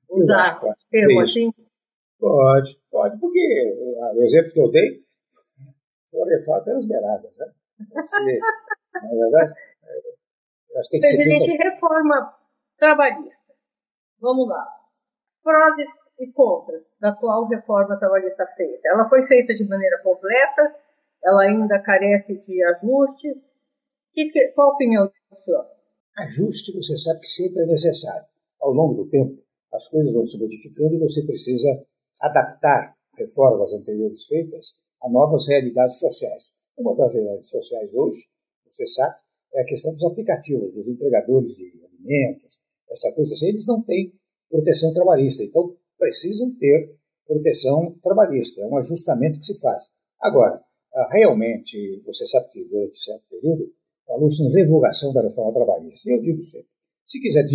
usar 0.09 0.62
o 0.62 0.73
termo 0.90 1.21
assim? 1.21 1.52
Pode, 2.19 2.81
pode, 2.90 3.19
porque 3.19 3.75
o 4.14 4.23
exemplo 4.23 4.52
que 4.52 4.61
eu 4.61 4.71
dei 4.71 5.04
foi 6.11 6.31
reforma 6.31 6.64
pelas 6.64 6.87
beiradas, 6.87 7.37
né? 7.37 7.47
Você, 7.90 8.38
na 8.95 9.09
verdade, 9.09 9.52
acho 10.76 10.88
que 10.88 11.00
tem 11.00 11.11
que 11.11 11.16
Presidente, 11.16 11.50
ser 11.50 11.69
reforma 11.69 12.37
trabalhista. 12.78 13.52
Vamos 14.21 14.49
lá. 14.49 14.64
Prós 15.42 15.78
e 15.78 15.87
contras 16.30 16.82
da 17.00 17.10
atual 17.10 17.48
reforma 17.48 17.98
trabalhista 17.98 18.46
feita. 18.56 18.88
Ela 18.88 19.08
foi 19.08 19.26
feita 19.26 19.54
de 19.54 19.66
maneira 19.66 19.98
completa, 20.02 20.74
ela 21.24 21.42
ainda 21.42 21.78
carece 21.80 22.38
de 22.38 22.62
ajustes. 22.64 23.50
Que, 24.12 24.28
que, 24.28 24.48
qual 24.48 24.70
a 24.70 24.74
opinião 24.74 25.06
do 25.06 25.36
senhor? 25.36 25.66
Ajuste, 26.18 26.76
você 26.76 26.96
sabe 26.96 27.20
que 27.20 27.28
sempre 27.28 27.62
é 27.62 27.66
necessário. 27.66 28.26
Ao 28.60 28.70
longo 28.70 29.02
do 29.02 29.10
tempo, 29.10 29.42
as 29.72 29.88
coisas 29.88 30.12
vão 30.12 30.26
se 30.26 30.38
modificando 30.38 30.94
e 30.94 30.98
você 30.98 31.24
precisa 31.24 31.68
adaptar 32.20 32.94
reformas 33.16 33.72
anteriores 33.72 34.26
feitas 34.26 34.82
a 35.02 35.08
novas 35.08 35.48
realidades 35.48 35.98
sociais. 35.98 36.52
Uma 36.76 36.94
das 36.94 37.12
realidades 37.12 37.48
sociais 37.48 37.92
hoje, 37.94 38.28
você 38.70 38.86
sabe, 38.86 39.16
é 39.54 39.62
a 39.62 39.64
questão 39.64 39.92
dos 39.92 40.04
aplicativos, 40.04 40.72
dos 40.74 40.86
entregadores 40.86 41.56
de 41.56 41.72
alimentos, 41.84 42.58
essa 42.90 43.12
coisa 43.14 43.32
assim, 43.34 43.48
eles 43.48 43.66
não 43.66 43.82
têm 43.82 44.12
proteção 44.50 44.92
trabalhista, 44.92 45.42
então 45.42 45.74
precisam 46.02 46.52
ter 46.59 46.97
proteção 47.25 47.94
trabalhista, 48.02 48.61
é 48.61 48.66
um 48.66 48.76
ajustamento 48.76 49.38
que 49.38 49.47
se 49.47 49.59
faz. 49.61 49.85
Agora, 50.21 50.61
ah, 50.92 51.09
realmente, 51.12 52.02
você 52.04 52.26
sabe 52.26 52.49
que 52.50 52.64
durante 52.64 52.99
certo 52.99 53.23
período 53.30 53.73
falou-se 54.04 54.42
em 54.42 54.50
revogação 54.50 55.12
da 55.12 55.23
reforma 55.23 55.52
trabalhista, 55.52 56.11
eu 56.11 56.21
digo 56.21 56.42
sempre, 56.42 56.66
se 57.06 57.21
quiser 57.21 57.47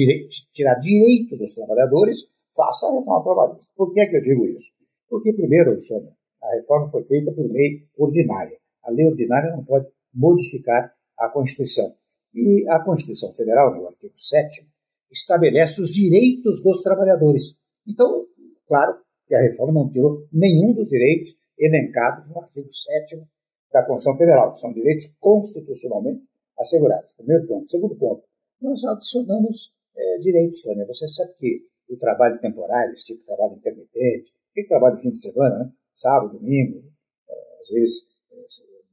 tirar 0.54 0.76
direito 0.76 1.36
dos 1.36 1.54
trabalhadores, 1.54 2.20
faça 2.56 2.88
a 2.88 2.94
reforma 2.94 3.24
trabalhista. 3.24 3.72
Por 3.76 3.94
que 3.94 4.00
é 4.00 4.08
que 4.08 4.16
eu 4.16 4.22
digo 4.22 4.46
isso? 4.46 4.72
Porque, 5.10 5.34
primeiro, 5.34 5.80
Sônia, 5.82 6.14
a 6.42 6.56
reforma 6.56 6.90
foi 6.90 7.04
feita 7.04 7.32
por 7.34 7.52
lei 7.52 7.86
ordinária. 7.98 8.58
A 8.84 8.92
lei 8.92 9.06
ordinária 9.06 9.52
não 9.52 9.66
pode 9.66 9.88
modificar 10.14 10.94
a 11.20 11.28
Constituição. 11.30 11.94
E 12.34 12.66
a 12.70 12.80
Constituição 12.84 13.34
Federal, 13.34 13.76
no 13.76 13.88
artigo 13.88 14.14
7, 14.16 14.66
estabelece 15.12 15.82
os 15.82 15.90
direitos 15.92 16.62
dos 16.64 16.82
trabalhadores. 16.82 17.58
Então, 17.86 18.26
claro 18.68 18.98
que 19.28 19.36
a 19.36 19.42
reforma 19.42 19.74
não 19.74 19.90
tirou 19.90 20.26
nenhum 20.32 20.74
dos 20.74 20.90
direitos 20.90 21.36
elencados 21.58 22.28
no 22.30 22.40
artigo 22.40 22.72
7 22.72 23.24
da 23.72 23.84
Constituição 23.84 24.18
Federal, 24.18 24.54
que 24.54 24.60
são 24.60 24.74
direitos 24.74 25.08
constitucionalmente 25.20 26.24
assegurados. 26.58 27.14
Primeiro 27.16 27.46
ponto. 27.48 27.68
Segundo 27.68 27.96
ponto, 27.96 28.24
nós 28.62 28.84
adicionamos 28.86 29.74
é, 29.96 30.18
direitos, 30.20 30.62
Sônia. 30.62 30.86
Você 30.88 31.08
sabe 31.08 31.34
que 31.38 31.62
o 31.90 31.98
trabalho 31.98 32.40
temporário, 32.40 32.94
esse 32.94 33.08
tipo 33.08 33.20
de 33.20 33.26
trabalho 33.26 33.56
intermitente, 33.56 34.32
que 34.54 34.64
trabalho 34.64 34.96
de 34.96 35.02
fim 35.02 35.12
de 35.12 35.22
semana, 35.22 35.60
né? 35.60 35.72
sábado, 35.96 36.38
domingo, 36.38 36.84
é, 37.30 37.34
às 37.62 37.70
vezes 37.70 37.96
é, 38.32 38.36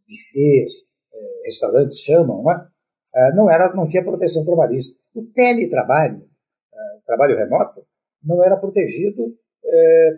bufês, 0.09 0.89
é, 1.13 1.43
restaurantes 1.45 1.99
chamam, 2.01 2.43
né? 2.45 2.69
não, 3.35 3.51
era, 3.51 3.73
não 3.75 3.89
tinha 3.89 4.05
proteção 4.05 4.45
trabalhista. 4.45 4.99
O 5.15 5.25
teletrabalho, 5.27 6.29
o 6.99 7.07
trabalho 7.07 7.37
remoto, 7.37 7.87
não 8.23 8.43
era 8.43 8.57
protegido 8.57 9.37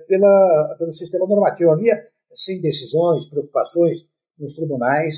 pela, 0.06 0.76
pelo 0.78 0.92
sistema 0.92 1.26
normativo. 1.26 1.70
Havia, 1.70 2.08
sem 2.34 2.60
decisões, 2.60 3.28
preocupações 3.28 4.06
nos 4.38 4.54
tribunais 4.54 5.16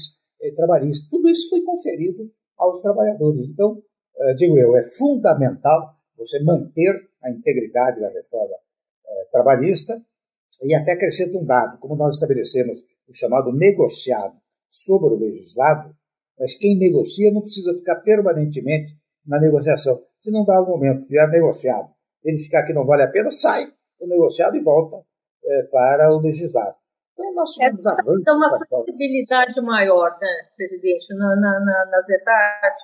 trabalhistas. 0.55 1.09
Tudo 1.09 1.29
isso 1.29 1.51
foi 1.51 1.63
conferido 1.63 2.31
aos 2.57 2.81
trabalhadores. 2.81 3.49
Então, 3.49 3.83
eh, 4.19 4.35
digo 4.35 4.59
eu, 4.59 4.77
é 4.77 4.83
fundamental 4.91 5.95
você 6.17 6.43
manter 6.43 7.09
a 7.23 7.31
integridade 7.31 8.01
da 8.01 8.09
reforma 8.09 8.57
eh, 9.07 9.29
trabalhista 9.31 10.01
e 10.63 10.75
até 10.75 10.93
acrescento 10.93 11.39
um 11.39 11.45
dado, 11.45 11.79
como 11.79 11.97
nós 11.97 12.15
estabelecemos 12.15 12.81
o 13.09 13.15
chamado 13.15 13.53
negociado 13.53 14.37
sobre 14.69 15.15
o 15.15 15.19
legislado, 15.19 15.95
mas 16.39 16.55
quem 16.55 16.77
negocia 16.77 17.33
não 17.33 17.41
precisa 17.41 17.75
ficar 17.75 17.97
permanentemente 17.97 18.97
na 19.27 19.41
negociação. 19.41 20.03
Se 20.21 20.31
não 20.31 20.45
dá 20.45 20.61
o 20.61 20.67
momento 20.67 21.03
de 21.03 21.09
vier 21.09 21.29
negociado, 21.29 21.91
ele 22.25 22.39
ficar 22.39 22.65
que 22.65 22.73
não 22.73 22.85
vale 22.85 23.03
a 23.03 23.09
pena, 23.09 23.31
sai 23.31 23.73
do 24.01 24.07
negociado 24.07 24.57
e 24.57 24.61
volta 24.61 24.97
é, 25.45 25.63
para 25.65 26.13
o 26.13 26.21
legislado. 26.21 26.77
Então, 27.15 27.35
nós 27.35 27.61
é, 27.61 27.67
então 28.21 28.37
uma 28.37 28.59
flexibilidade 28.59 29.61
maior, 29.61 30.17
né, 30.21 30.29
presidente? 30.57 31.13
Na, 31.15 31.35
na, 31.35 31.61
na, 31.61 31.87
na 31.87 32.03
verdade, 32.07 32.79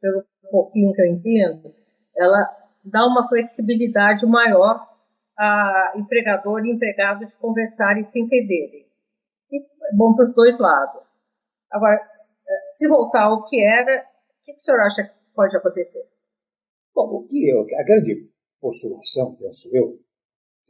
pelo 0.00 0.24
pouquinho 0.50 0.92
que 0.92 1.00
eu 1.00 1.06
entendo, 1.06 1.74
ela 2.14 2.54
dá 2.84 3.06
uma 3.06 3.26
flexibilidade 3.28 4.26
maior 4.26 4.86
a 5.38 5.92
empregador 5.96 6.66
e 6.66 6.72
empregado 6.72 7.24
de 7.24 7.36
conversarem 7.38 8.02
e 8.02 8.06
se 8.06 8.20
entenderem. 8.20 8.86
é 9.52 9.96
bom 9.96 10.14
para 10.14 10.24
os 10.24 10.34
dois 10.34 10.58
lados. 10.58 11.04
Agora, 11.70 11.98
se 12.76 12.88
voltar 12.88 13.24
ao 13.24 13.44
que 13.46 13.62
era, 13.62 14.02
o 14.02 14.44
que 14.44 14.52
o 14.52 14.58
senhor 14.58 14.80
acha 14.80 15.04
que 15.04 15.14
pode 15.34 15.56
acontecer? 15.56 16.04
Bom, 16.94 17.18
o 17.18 17.26
que 17.26 17.48
eu, 17.48 17.60
a 17.60 17.82
grande 17.84 18.28
postulação, 18.60 19.36
penso 19.36 19.68
eu, 19.72 19.98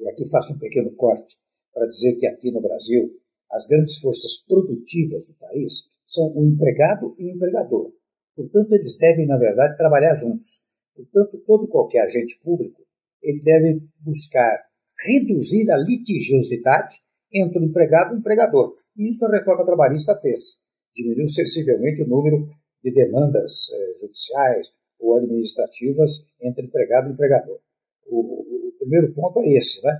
e 0.00 0.08
aqui 0.08 0.28
faço 0.28 0.54
um 0.54 0.58
pequeno 0.58 0.90
corte 0.92 1.36
para 1.72 1.86
dizer 1.86 2.16
que 2.16 2.26
aqui 2.26 2.50
no 2.50 2.60
Brasil 2.60 3.10
as 3.50 3.66
grandes 3.66 3.98
forças 3.98 4.44
produtivas 4.46 5.26
do 5.26 5.34
país 5.34 5.84
são 6.04 6.32
o 6.36 6.44
empregado 6.44 7.14
e 7.18 7.24
o 7.26 7.30
empregador. 7.34 7.92
Portanto, 8.34 8.72
eles 8.72 8.96
devem, 8.96 9.26
na 9.26 9.36
verdade, 9.36 9.76
trabalhar 9.76 10.14
juntos. 10.14 10.62
Portanto, 10.94 11.42
todo 11.46 11.64
e 11.64 11.68
qualquer 11.68 12.02
agente 12.02 12.38
público 12.42 12.82
ele 13.22 13.40
deve 13.40 13.82
buscar 14.00 14.64
reduzir 15.04 15.70
a 15.70 15.76
litigiosidade 15.76 16.96
entre 17.32 17.58
o 17.58 17.64
empregado 17.64 18.12
e 18.12 18.16
o 18.16 18.18
empregador. 18.18 18.74
E 18.96 19.08
isso 19.10 19.24
a 19.24 19.30
reforma 19.30 19.64
trabalhista 19.64 20.14
fez. 20.16 20.58
Diminuiu 20.94 21.28
sensivelmente 21.28 22.02
o 22.02 22.08
número 22.08 22.48
de 22.82 22.90
demandas 22.92 23.70
eh, 23.72 23.94
judiciais 24.00 24.72
ou 24.98 25.16
administrativas 25.16 26.10
entre 26.40 26.66
empregado 26.66 27.08
e 27.08 27.12
empregador. 27.12 27.60
O, 28.08 28.68
o, 28.68 28.72
primeiro 28.78 29.12
ponto 29.14 29.40
é 29.40 29.48
esse, 29.56 29.82
né? 29.82 29.92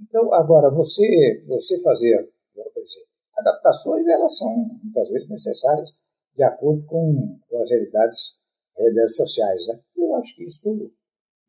Então, 0.00 0.32
agora, 0.34 0.70
você, 0.70 1.42
você 1.46 1.80
fazer 1.80 2.28
dizer, 2.54 3.04
adaptações, 3.38 4.06
elas 4.06 4.36
são 4.36 4.78
muitas 4.82 5.08
vezes 5.10 5.28
necessárias 5.28 5.90
de 6.34 6.42
acordo 6.42 6.84
com, 6.86 7.38
com 7.48 7.62
as 7.62 7.70
realidades, 7.70 8.38
realidades 8.76 9.16
sociais. 9.16 9.66
Né? 9.68 9.80
Eu 9.96 10.14
acho 10.16 10.34
que 10.34 10.44
isso, 10.44 10.92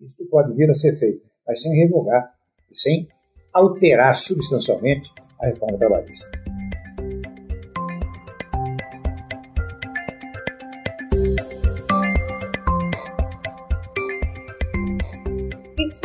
isso 0.02 0.26
pode 0.30 0.54
vir 0.54 0.70
a 0.70 0.74
ser 0.74 0.94
feito, 0.94 1.26
mas 1.48 1.62
sem 1.62 1.74
revogar 1.74 2.34
sem 2.74 3.08
alterar 3.54 4.16
substancialmente 4.18 5.12
a 5.40 5.46
reforma 5.48 5.78
trabalhista. 5.78 6.43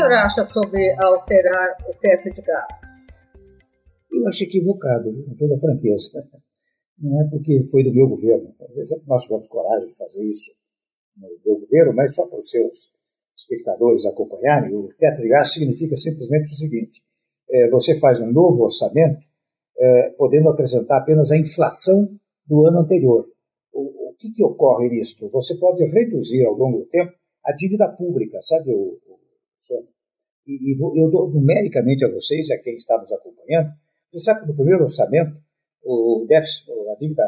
Senhor 0.09 0.13
acha 0.15 0.45
sobre 0.47 0.91
alterar 0.99 1.77
o 1.87 1.95
teto 1.99 2.31
de 2.31 2.43
gasto? 2.43 2.89
Eu 4.11 4.27
acho 4.27 4.45
equivocado, 4.45 5.13
com 5.25 5.35
toda 5.35 5.61
franqueza 5.61 6.27
não 6.99 7.21
é 7.21 7.31
porque 7.31 7.63
foi 7.71 7.85
do 7.85 7.93
meu 7.93 8.09
governo. 8.09 8.55
Nós 9.07 9.23
tivemos 9.23 9.47
coragem 9.47 9.89
de 9.89 9.95
fazer 9.95 10.25
isso 10.25 10.51
no 11.17 11.29
meu 11.45 11.61
governo, 11.61 11.93
mas 11.95 12.15
só 12.15 12.27
para 12.27 12.39
os 12.39 12.51
seus 12.51 12.91
espectadores 13.37 14.05
acompanharem. 14.07 14.75
O 14.75 14.89
teto 14.99 15.23
de 15.23 15.29
gastos 15.29 15.55
significa 15.55 15.97
simplesmente 15.97 16.51
o 16.51 16.57
seguinte: 16.57 17.03
é, 17.51 17.69
você 17.71 17.99
faz 17.99 18.21
um 18.21 18.33
novo 18.33 18.65
orçamento, 18.65 19.25
é, 19.79 20.11
podendo 20.11 20.49
apresentar 20.49 20.99
apenas 20.99 21.31
a 21.31 21.37
inflação 21.37 22.09
do 22.47 22.67
ano 22.67 22.81
anterior. 22.81 23.29
O, 23.73 24.11
o, 24.11 24.15
que, 24.19 24.33
que 24.33 24.43
ocorre 24.43 24.89
nisso? 24.89 25.29
Você 25.31 25.55
pode 25.57 25.85
reduzir 25.85 26.45
ao 26.45 26.55
longo 26.55 26.79
do 26.79 26.87
tempo 26.87 27.13
a 27.45 27.53
dívida 27.53 27.89
pública, 27.89 28.39
sabe, 28.41 28.73
o, 28.73 28.99
o, 29.07 29.19
e, 30.49 30.73
e 30.73 31.01
eu 31.01 31.11
dou 31.11 31.31
numericamente 31.31 32.05
a 32.05 32.09
vocês, 32.09 32.51
a 32.51 32.59
quem 32.59 32.77
está 32.77 32.99
nos 32.99 33.13
acompanhando, 33.13 33.71
você 34.11 34.25
sabe 34.25 34.41
que 34.41 34.47
no 34.49 34.55
primeiro 34.55 34.85
orçamento, 34.85 35.37
o 35.85 36.25
déficit, 36.27 36.71
a 36.71 36.95
dívida 36.99 37.25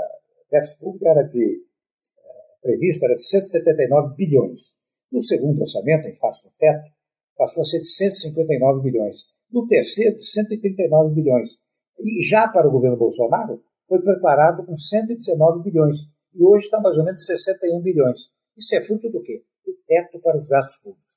déficit 0.50 0.80
público 0.80 1.06
era 1.06 1.22
de, 1.22 1.44
eh, 1.44 2.56
previsto 2.62 3.04
era 3.04 3.14
de 3.14 3.22
179 3.22 4.14
bilhões. 4.16 4.74
No 5.12 5.22
segundo 5.22 5.60
orçamento, 5.60 6.08
em 6.08 6.14
face 6.16 6.44
do 6.44 6.50
teto, 6.58 6.90
passou 7.36 7.62
a 7.62 7.64
ser 7.64 7.78
de 7.78 7.88
159 7.88 8.82
bilhões. 8.82 9.24
No 9.50 9.66
terceiro, 9.66 10.16
de 10.16 10.24
139 10.24 11.14
bilhões. 11.14 11.58
E 11.98 12.22
já 12.22 12.48
para 12.48 12.68
o 12.68 12.70
governo 12.70 12.96
Bolsonaro, 12.96 13.62
foi 13.86 14.00
preparado 14.00 14.64
com 14.64 14.76
119 14.76 15.62
bilhões. 15.62 15.98
E 16.34 16.42
hoje 16.42 16.66
está 16.66 16.80
mais 16.80 16.96
ou 16.96 17.04
menos 17.04 17.26
61 17.26 17.80
bilhões. 17.80 18.30
Isso 18.56 18.74
é 18.76 18.80
fruto 18.80 19.10
do 19.10 19.22
quê? 19.22 19.42
Do 19.66 19.72
teto 19.86 20.20
para 20.20 20.38
os 20.38 20.46
gastos 20.46 20.82
públicos. 20.82 21.09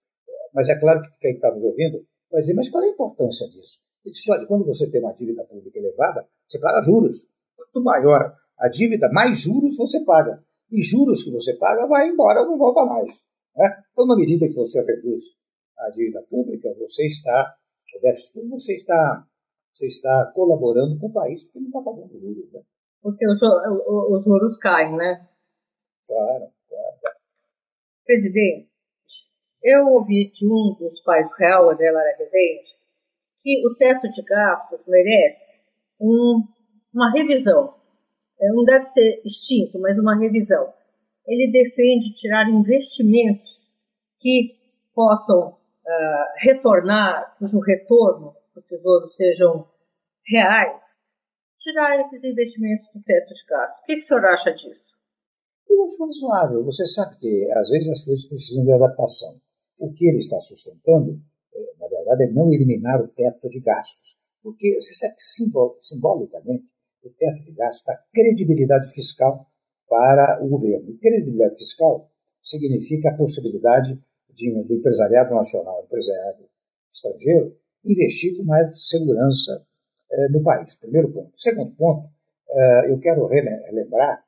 Mas 0.54 0.70
é 0.70 0.80
claro 0.80 1.02
que 1.02 1.10
quem 1.20 1.34
está 1.34 1.52
nos 1.52 1.64
ouvindo 1.64 2.06
vai 2.32 2.42
dizer, 2.42 2.54
mas 2.54 2.70
qual 2.70 2.84
é 2.84 2.88
a 2.88 2.92
importância 2.92 3.48
disso? 3.48 3.80
Ele 4.04 4.12
disse, 4.12 4.32
olha, 4.32 4.46
quando 4.46 4.66
você 4.66 4.90
tem 4.92 5.02
uma 5.02 5.14
dívida 5.14 5.44
pública 5.46 5.80
elevada, 5.80 6.28
você 6.48 6.60
paga 6.60 6.82
juros. 6.84 7.28
Quanto 7.56 7.84
maior 7.84 8.36
a 8.60 8.68
dívida, 8.68 9.10
mais 9.12 9.42
juros 9.42 9.76
você 9.78 10.04
paga. 10.04 10.44
E 10.72 10.82
juros 10.82 11.24
que 11.24 11.32
você 11.32 11.56
paga 11.56 11.88
vai 11.88 12.10
embora, 12.10 12.44
não 12.46 12.58
volta 12.58 12.86
mais. 12.86 13.10
Né? 13.56 13.84
Então, 13.92 14.06
na 14.06 14.16
medida 14.16 14.48
que 14.48 14.56
você 14.56 14.82
reduz 14.82 15.24
a 15.78 15.90
dívida 15.90 16.22
pública, 16.30 16.74
você 16.80 17.06
está, 17.06 17.56
o 17.96 18.02
déficit 18.02 18.34
público, 18.34 18.60
você 18.60 18.74
está, 18.76 19.28
você 19.74 19.88
está 19.88 20.32
colaborando 20.34 21.00
com 21.00 21.08
o 21.08 21.14
país 21.14 21.52
que 21.52 21.60
não 21.60 21.68
está 21.68 21.82
pagando 21.82 22.20
juros. 22.20 22.52
Né? 22.52 22.62
Porque 23.02 23.26
os, 23.28 23.42
os 23.42 24.26
juros 24.26 24.58
caem, 24.58 24.96
né? 24.96 25.28
Claro, 26.08 26.48
claro. 26.68 27.18
Presidente, 28.06 28.70
eu 29.64 29.88
ouvi 29.88 30.30
de 30.32 30.46
um 30.46 30.76
dos 30.78 31.00
pais 31.02 31.28
real, 31.38 31.70
Adelara 31.70 32.16
Rezende, 32.18 32.70
que 33.40 33.66
o 33.68 33.76
teto 33.76 34.10
de 34.10 34.22
gastos 34.24 34.82
merece 34.88 35.62
um, 36.00 36.44
uma 36.94 37.12
revisão. 37.12 37.76
É, 38.40 38.48
não 38.50 38.64
deve 38.64 38.84
ser 38.86 39.22
extinto, 39.24 39.80
mas 39.80 39.98
uma 39.98 40.20
revisão. 40.20 40.74
Ele 41.26 41.52
defende 41.52 42.12
tirar 42.14 42.50
investimentos 42.50 43.50
que 44.20 44.58
possam 44.94 45.50
uh, 45.50 46.26
retornar, 46.38 47.36
cujo 47.38 47.60
retorno 47.60 48.36
do 48.54 48.62
Tesouro 48.62 49.08
sejam 49.08 49.68
reais, 50.26 50.82
tirar 51.58 52.00
esses 52.02 52.24
investimentos 52.24 52.88
do 52.94 53.02
teto 53.02 53.34
de 53.34 53.46
gastos. 53.48 53.82
O 53.82 53.86
que, 53.86 53.96
que 53.96 54.04
o 54.04 54.08
senhor 54.08 54.26
acha 54.26 54.52
disso? 54.52 54.94
Eu 55.70 55.86
acho 55.86 56.06
razoável. 56.06 56.64
Você 56.66 56.86
sabe 56.86 57.18
que, 57.18 57.52
às 57.52 57.70
vezes, 57.70 57.90
as 57.90 58.06
coisas 58.06 58.26
precisam 58.26 58.64
de 58.64 58.72
adaptação. 58.74 59.42
O 59.80 59.92
que 59.94 60.08
ele 60.08 60.20
está 60.20 60.40
sustentando, 60.40 61.20
é, 61.54 61.74
na 61.80 61.88
verdade, 61.88 62.24
é 62.24 62.28
não 62.28 62.52
eliminar 62.52 63.02
o 63.02 63.08
teto 63.08 63.50
de 63.50 63.60
gastos. 63.60 64.18
Porque 64.42 64.76
você 64.82 64.94
sabe 64.94 65.16
que 65.16 65.24
simbolicamente 65.86 66.66
o 67.04 67.10
teto 67.10 67.44
de 67.44 67.52
gastos 67.52 67.86
dá 67.86 67.98
credibilidade 68.14 68.94
fiscal 68.94 69.48
para 69.88 70.44
o 70.44 70.48
governo. 70.48 70.90
E 70.90 70.98
credibilidade 70.98 71.58
fiscal 71.58 72.10
significa 72.42 73.10
a 73.10 73.16
possibilidade 73.16 74.00
de, 74.30 74.64
do 74.64 74.74
empresariado 74.74 75.34
nacional, 75.34 75.84
empresariado 75.86 76.46
estrangeiro, 76.92 77.56
investir 77.86 78.38
com 78.38 78.44
mais 78.44 78.88
segurança 78.88 79.66
eh, 80.12 80.30
no 80.30 80.44
país. 80.44 80.76
Primeiro 80.78 81.12
ponto. 81.12 81.32
Segundo 81.36 81.76
ponto, 81.76 82.10
eh, 82.50 82.92
eu 82.92 83.00
quero 83.00 83.26
relembrar 83.28 84.24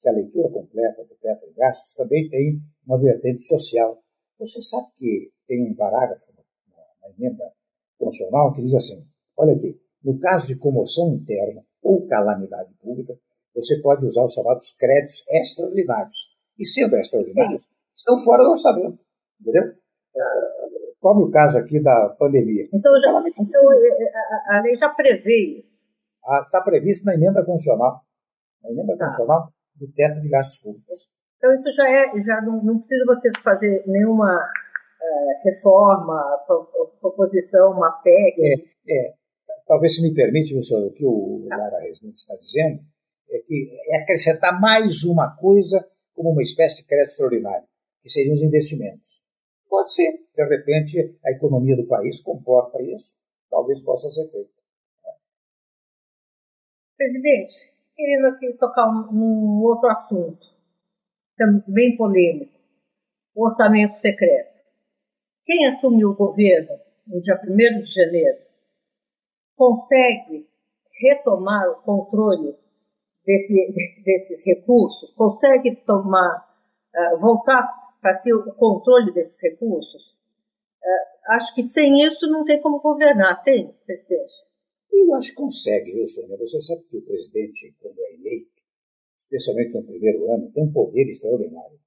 que 0.00 0.08
a 0.08 0.12
leitura 0.12 0.48
completa 0.50 1.04
do 1.04 1.14
teto 1.16 1.46
de 1.46 1.54
gastos 1.54 1.94
também 1.94 2.28
tem 2.28 2.60
uma 2.86 2.98
vertente 2.98 3.44
social 3.44 4.02
você 4.38 4.60
sabe 4.60 4.88
que 4.94 5.32
tem 5.46 5.70
um 5.70 5.74
parágrafo 5.74 6.24
na, 6.34 7.10
emenda 7.10 7.52
constitucional 7.98 8.52
que 8.52 8.62
diz 8.62 8.74
assim: 8.74 9.06
olha 9.36 9.54
aqui, 9.54 9.80
no 10.02 10.18
caso 10.18 10.48
de 10.48 10.58
comoção 10.58 11.14
interna 11.14 11.64
ou 11.82 12.06
calamidade 12.06 12.72
pública, 12.74 13.18
você 13.54 13.80
pode 13.80 14.04
usar 14.04 14.24
os 14.24 14.34
chamados 14.34 14.70
créditos 14.76 15.24
extraordinários. 15.28 16.36
E 16.58 16.64
sendo 16.64 16.96
extraordinários, 16.96 17.62
estão 17.94 18.18
fora 18.18 18.44
do 18.44 18.50
orçamento. 18.50 18.98
Entendeu? 19.40 19.74
Tome 21.00 21.24
o 21.24 21.30
caso 21.30 21.58
aqui 21.58 21.80
da 21.80 22.08
pandemia. 22.18 22.68
Então, 22.72 22.92
já, 23.00 23.22
então 23.38 23.72
é, 23.72 23.76
é, 23.76 24.12
a, 24.16 24.58
a, 24.58 24.62
lei 24.62 24.74
já 24.74 24.88
prevê 24.88 25.58
isso. 25.58 25.76
Está 26.44 26.58
ah, 26.58 26.62
previsto 26.62 27.04
na 27.04 27.14
emenda 27.14 27.44
constitucional. 27.44 28.02
Na 28.62 28.70
emenda 28.70 28.96
tá. 28.96 29.04
constitucional 29.04 29.52
do 29.76 29.92
teto 29.92 30.20
de 30.20 30.28
gastos 30.28 30.58
públicos. 30.58 31.10
Então 31.46 31.54
isso 31.54 31.72
já 31.76 31.88
é, 31.88 32.20
já 32.20 32.40
não, 32.42 32.60
não 32.60 32.78
precisa 32.80 33.04
vocês 33.06 33.32
fazer 33.40 33.84
nenhuma 33.86 34.36
é, 35.00 35.48
reforma, 35.48 36.44
proposição, 37.00 37.70
uma 37.70 37.92
PEC. 38.02 38.34
É, 38.40 38.92
é, 38.92 39.14
talvez 39.64 39.94
se 39.94 40.02
me 40.02 40.12
permite, 40.12 40.52
professor, 40.52 40.88
o 40.88 40.92
que 40.92 41.06
o 41.06 41.46
tá. 41.48 41.56
Lara 41.56 41.78
Resmente 41.78 42.16
está 42.16 42.34
dizendo 42.34 42.80
é 43.30 43.38
que 43.38 43.70
é 43.90 44.02
acrescentar 44.02 44.60
mais 44.60 45.04
uma 45.04 45.36
coisa 45.36 45.88
como 46.14 46.30
uma 46.30 46.42
espécie 46.42 46.82
de 46.82 46.88
crédito 46.88 47.12
extraordinário, 47.12 47.66
que 48.02 48.10
seriam 48.10 48.34
os 48.34 48.42
investimentos. 48.42 49.22
Pode 49.68 49.94
ser, 49.94 50.12
de 50.34 50.44
repente, 50.44 51.16
a 51.24 51.30
economia 51.30 51.76
do 51.76 51.86
país 51.86 52.20
comporta 52.20 52.82
isso, 52.82 53.14
talvez 53.48 53.80
possa 53.82 54.08
ser 54.08 54.28
feito. 54.32 54.50
Presidente, 56.96 57.72
querendo 57.94 58.34
aqui 58.34 58.52
tocar 58.58 58.88
um, 58.88 59.10
um 59.12 59.62
outro 59.62 59.88
assunto 59.90 60.55
também 61.36 61.96
polêmico, 61.96 62.58
o 63.34 63.44
orçamento 63.44 63.94
secreto. 63.94 64.56
Quem 65.44 65.66
assumiu 65.66 66.10
o 66.10 66.16
governo 66.16 66.78
no 67.06 67.20
dia 67.20 67.40
1 67.42 67.80
de 67.80 67.94
janeiro 67.94 68.38
consegue 69.54 70.48
retomar 71.00 71.70
o 71.70 71.82
controle 71.82 72.56
desse, 73.24 73.72
desses 74.04 74.44
recursos, 74.46 75.12
consegue 75.12 75.76
tomar, 75.84 76.48
uh, 76.94 77.18
voltar 77.18 77.66
para 78.00 78.14
si 78.18 78.32
o 78.32 78.52
controle 78.54 79.12
desses 79.12 79.40
recursos? 79.40 80.16
Uh, 80.82 81.32
acho 81.34 81.54
que 81.54 81.62
sem 81.62 82.02
isso 82.02 82.26
não 82.28 82.44
tem 82.44 82.60
como 82.60 82.80
governar, 82.80 83.42
tem, 83.42 83.72
presidente? 83.84 84.46
Eu 84.92 85.14
acho 85.14 85.30
que 85.30 85.36
consegue, 85.36 85.92
viu, 85.92 86.08
Sônia? 86.08 86.36
Você 86.38 86.60
sabe 86.60 86.84
que 86.84 86.96
o 86.96 87.02
presidente, 87.02 87.74
quando 87.80 88.00
é 88.00 88.14
eleito, 88.14 88.55
especialmente 89.26 89.74
no 89.74 89.82
primeiro 89.82 90.30
ano, 90.32 90.50
tem 90.52 90.64
um 90.64 90.72
poder 90.72 91.08
extraordinário. 91.10 91.78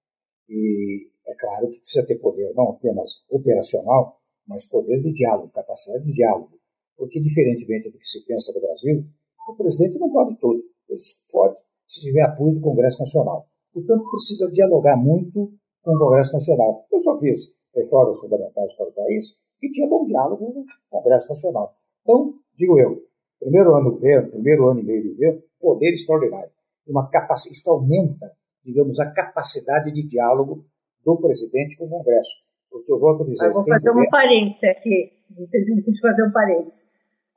E 0.49 1.07
é 1.25 1.35
claro 1.35 1.69
que 1.69 1.79
precisa 1.79 2.05
ter 2.05 2.15
poder 2.15 2.53
não 2.53 2.71
apenas 2.71 3.23
operacional, 3.29 4.19
mas 4.47 4.65
poder 4.65 4.99
de 4.99 5.13
diálogo, 5.13 5.49
capacidade 5.49 6.05
de 6.05 6.13
diálogo. 6.13 6.51
Porque, 6.97 7.19
diferentemente 7.19 7.89
do 7.89 7.97
que 7.97 8.07
se 8.07 8.25
pensa 8.25 8.51
no 8.53 8.61
Brasil, 8.61 9.05
o 9.47 9.55
presidente 9.55 9.97
não 9.99 10.11
pode 10.11 10.37
tudo. 10.37 10.61
Ele 10.89 10.99
pode 11.31 11.55
se 11.87 12.01
tiver 12.01 12.23
apoio 12.23 12.55
do 12.55 12.61
Congresso 12.61 12.99
Nacional. 12.99 13.47
Portanto, 13.73 14.09
precisa 14.11 14.51
dialogar 14.51 14.97
muito 14.97 15.53
com 15.81 15.95
o 15.95 15.99
Congresso 15.99 16.33
Nacional. 16.33 16.85
Eu 16.91 16.99
só 16.99 17.17
fiz 17.19 17.53
reformas 17.73 18.19
fundamentais 18.19 18.75
para 18.75 18.89
o 18.89 18.91
país 18.91 19.37
que 19.59 19.71
tinha 19.71 19.87
bom 19.87 20.05
diálogo 20.05 20.53
no 20.53 20.65
Congresso 20.89 21.29
Nacional. 21.29 21.73
Então, 22.01 22.33
digo 22.57 22.77
eu, 22.79 23.01
primeiro 23.39 23.75
ano 23.75 23.91
do 23.91 23.95
governo, 23.95 24.31
primeiro 24.31 24.67
ano 24.67 24.79
e 24.81 24.83
meio 24.83 25.03
de 25.03 25.09
governo, 25.09 25.43
poder 25.59 25.93
extraordinário 25.93 26.51
uma 26.91 27.09
capacidade, 27.09 27.55
isto 27.55 27.69
aumenta, 27.69 28.31
digamos, 28.63 28.99
a 28.99 29.11
capacidade 29.11 29.91
de 29.91 30.03
diálogo 30.07 30.65
do 31.03 31.17
presidente 31.17 31.77
com 31.77 31.85
o 31.85 31.89
Congresso. 31.89 32.31
Porque 32.69 32.91
eu 32.91 32.99
volto 32.99 33.23
a 33.23 33.25
dizer. 33.25 33.47
Eu 33.47 33.53
vou 33.53 33.63
fazer 33.63 33.91
um 33.91 34.09
parêntese 34.09 34.67
aqui, 34.67 35.11
presidente, 35.49 36.01
fazer 36.01 36.23
um 36.23 36.31
parêntese. 36.31 36.83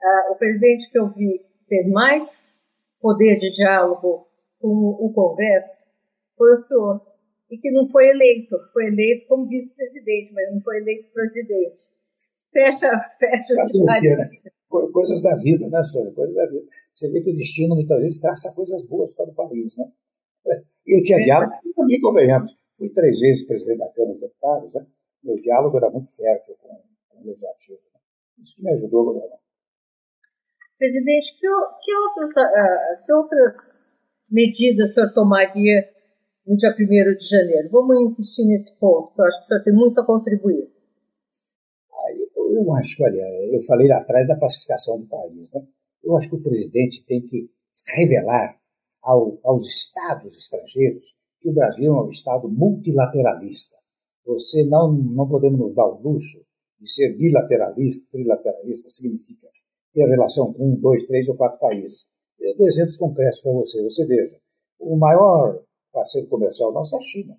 Uh, 0.03 0.33
o 0.33 0.37
presidente 0.37 0.91
que 0.91 0.99
eu 0.99 1.11
vi 1.13 1.41
ter 1.69 1.89
mais 1.89 2.25
poder 3.01 3.37
de 3.37 3.51
diálogo 3.51 4.27
com 4.61 4.69
o 4.69 5.13
Congresso 5.13 5.83
foi 6.37 6.53
o 6.53 6.57
senhor, 6.57 7.01
e 7.51 7.59
que 7.59 7.71
não 7.71 7.87
foi 7.87 8.09
eleito, 8.09 8.57
foi 8.73 8.87
eleito 8.87 9.27
como 9.27 9.49
vice-presidente, 9.49 10.33
mas 10.33 10.53
não 10.53 10.61
foi 10.61 10.79
eleito 10.79 11.13
presidente. 11.13 11.81
Fecha, 12.53 12.91
fecha 13.19 13.55
o 13.55 13.85
né? 13.85 14.31
Coisas 14.69 15.23
da 15.23 15.37
vida, 15.37 15.69
né, 15.69 15.85
senhora? 15.85 16.13
Coisas 16.13 16.35
da 16.35 16.47
vida. 16.47 16.65
Você 16.95 17.11
vê 17.11 17.21
que 17.21 17.31
o 17.31 17.37
destino 17.37 17.75
muitas 17.75 18.01
vezes 18.01 18.21
traça 18.21 18.55
coisas 18.55 18.87
boas 18.87 19.15
para 19.15 19.31
o 19.31 19.35
país. 19.35 19.77
Né? 19.77 19.93
É, 20.47 20.63
eu 20.87 21.03
tinha 21.03 21.19
é. 21.19 21.25
diálogo, 21.25 21.53
e 21.65 21.73
também 21.73 22.01
convenhamos. 22.01 22.57
Fui 22.77 22.89
três 22.91 23.19
vezes 23.19 23.47
presidente 23.47 23.79
da 23.79 23.89
Câmara 23.91 24.13
dos 24.13 24.21
Deputados, 24.21 24.75
né? 24.75 24.87
meu 25.23 25.37
diálogo 25.37 25.77
era 25.77 25.91
muito 25.91 26.15
fértil 26.15 26.55
com, 26.61 26.81
com 27.09 27.23
o 27.23 27.27
legislativo. 27.27 27.79
Né? 27.95 28.01
Isso 28.43 28.57
que 28.57 28.63
me 28.63 28.73
ajudou 28.73 29.03
a 29.03 29.05
governar. 29.13 29.39
Presidente, 30.79 31.39
que, 31.39 31.47
que, 31.85 31.95
outros, 31.95 32.31
uh, 32.31 33.07
que 33.07 33.13
outras 33.13 33.57
medidas 34.29 34.91
o 34.91 34.95
senhor 34.95 35.13
tomaria 35.13 35.89
no 36.45 36.57
dia 36.57 36.71
1 36.71 37.17
de 37.17 37.29
janeiro? 37.29 37.69
Vamos 37.71 38.11
insistir 38.11 38.45
nesse 38.47 38.75
ponto, 38.79 39.15
que 39.15 39.21
eu 39.21 39.25
acho 39.27 39.39
que 39.39 39.45
o 39.45 39.49
senhor 39.49 39.63
tem 39.63 39.73
muito 39.73 40.01
a 40.01 40.05
contribuir. 40.07 40.69
eu, 42.37 42.53
eu 42.53 42.75
acho 42.75 42.97
que, 42.97 43.05
olha, 43.05 43.55
eu 43.55 43.63
falei 43.63 43.87
lá 43.87 43.99
atrás 43.99 44.27
da 44.27 44.37
pacificação 44.37 44.99
do 45.01 45.07
país, 45.07 45.53
né? 45.53 45.63
Eu 46.13 46.19
acho 46.19 46.29
que 46.29 46.37
o 46.37 46.43
presidente 46.43 47.03
tem 47.07 47.23
que 47.23 47.51
revelar 47.97 48.59
ao, 49.03 49.39
aos 49.43 49.67
estados 49.67 50.37
estrangeiros 50.37 51.17
que 51.41 51.49
o 51.49 51.55
Brasil 51.55 51.93
é 51.93 52.03
um 52.03 52.09
Estado 52.11 52.49
multilateralista. 52.51 53.77
Você 54.27 54.63
não, 54.65 54.93
não 54.93 55.27
podemos 55.27 55.59
nos 55.59 55.75
dar 55.75 55.87
o 55.87 56.01
luxo 56.03 56.45
de 56.79 56.93
ser 56.93 57.17
bilateralista, 57.17 58.07
trilateralista, 58.13 58.91
significa 58.91 59.49
ter 59.95 60.07
relação 60.07 60.53
com 60.53 60.73
um, 60.73 60.77
dois, 60.77 61.05
três 61.07 61.29
ou 61.29 61.37
quatro 61.37 61.59
países. 61.59 62.03
Eu 62.39 62.57
dou 62.57 62.69
exemplos 62.69 62.99
concretos 62.99 63.41
para 63.41 63.53
você. 63.53 63.83
Você 63.83 64.05
veja, 64.07 64.39
o 64.79 64.97
maior 64.97 65.63
parceiro 65.93 66.29
comercial 66.29 66.73
nosso 66.73 66.95
é 66.95 66.99
a 66.99 67.01
China. 67.01 67.35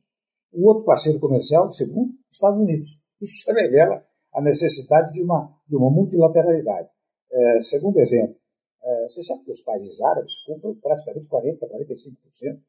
O 0.52 0.68
outro 0.68 0.84
parceiro 0.84 1.20
comercial, 1.20 1.70
segundo, 1.70 2.14
Estados 2.32 2.60
Unidos. 2.60 3.00
Isso 3.22 3.50
revela 3.54 4.04
a 4.34 4.42
necessidade 4.42 5.14
de 5.14 5.22
uma, 5.22 5.56
de 5.68 5.76
uma 5.76 5.92
multilateralidade. 5.92 6.90
É, 7.32 7.62
segundo 7.62 8.00
exemplo, 8.00 8.36
é, 8.84 9.04
você 9.08 9.22
sabe 9.24 9.46
que 9.46 9.52
os 9.52 9.62
países 9.62 10.02
árabes 10.02 10.44
compram 10.44 10.76
praticamente 10.76 11.28
40%, 11.28 11.60
45% 11.60 12.60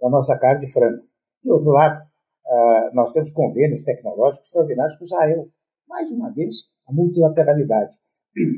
da 0.00 0.10
nossa 0.10 0.36
carne 0.38 0.66
de 0.66 0.72
frango. 0.72 1.04
De 1.42 1.50
outro 1.50 1.70
lado, 1.70 2.02
é, 2.46 2.90
nós 2.92 3.12
temos 3.12 3.30
convênios 3.30 3.82
tecnológicos 3.82 4.48
extraordinários 4.48 4.98
com 4.98 5.04
Israel. 5.04 5.48
Mais 5.88 6.10
uma 6.10 6.32
vez, 6.32 6.70
a 6.88 6.92
multilateralidade. 6.92 7.96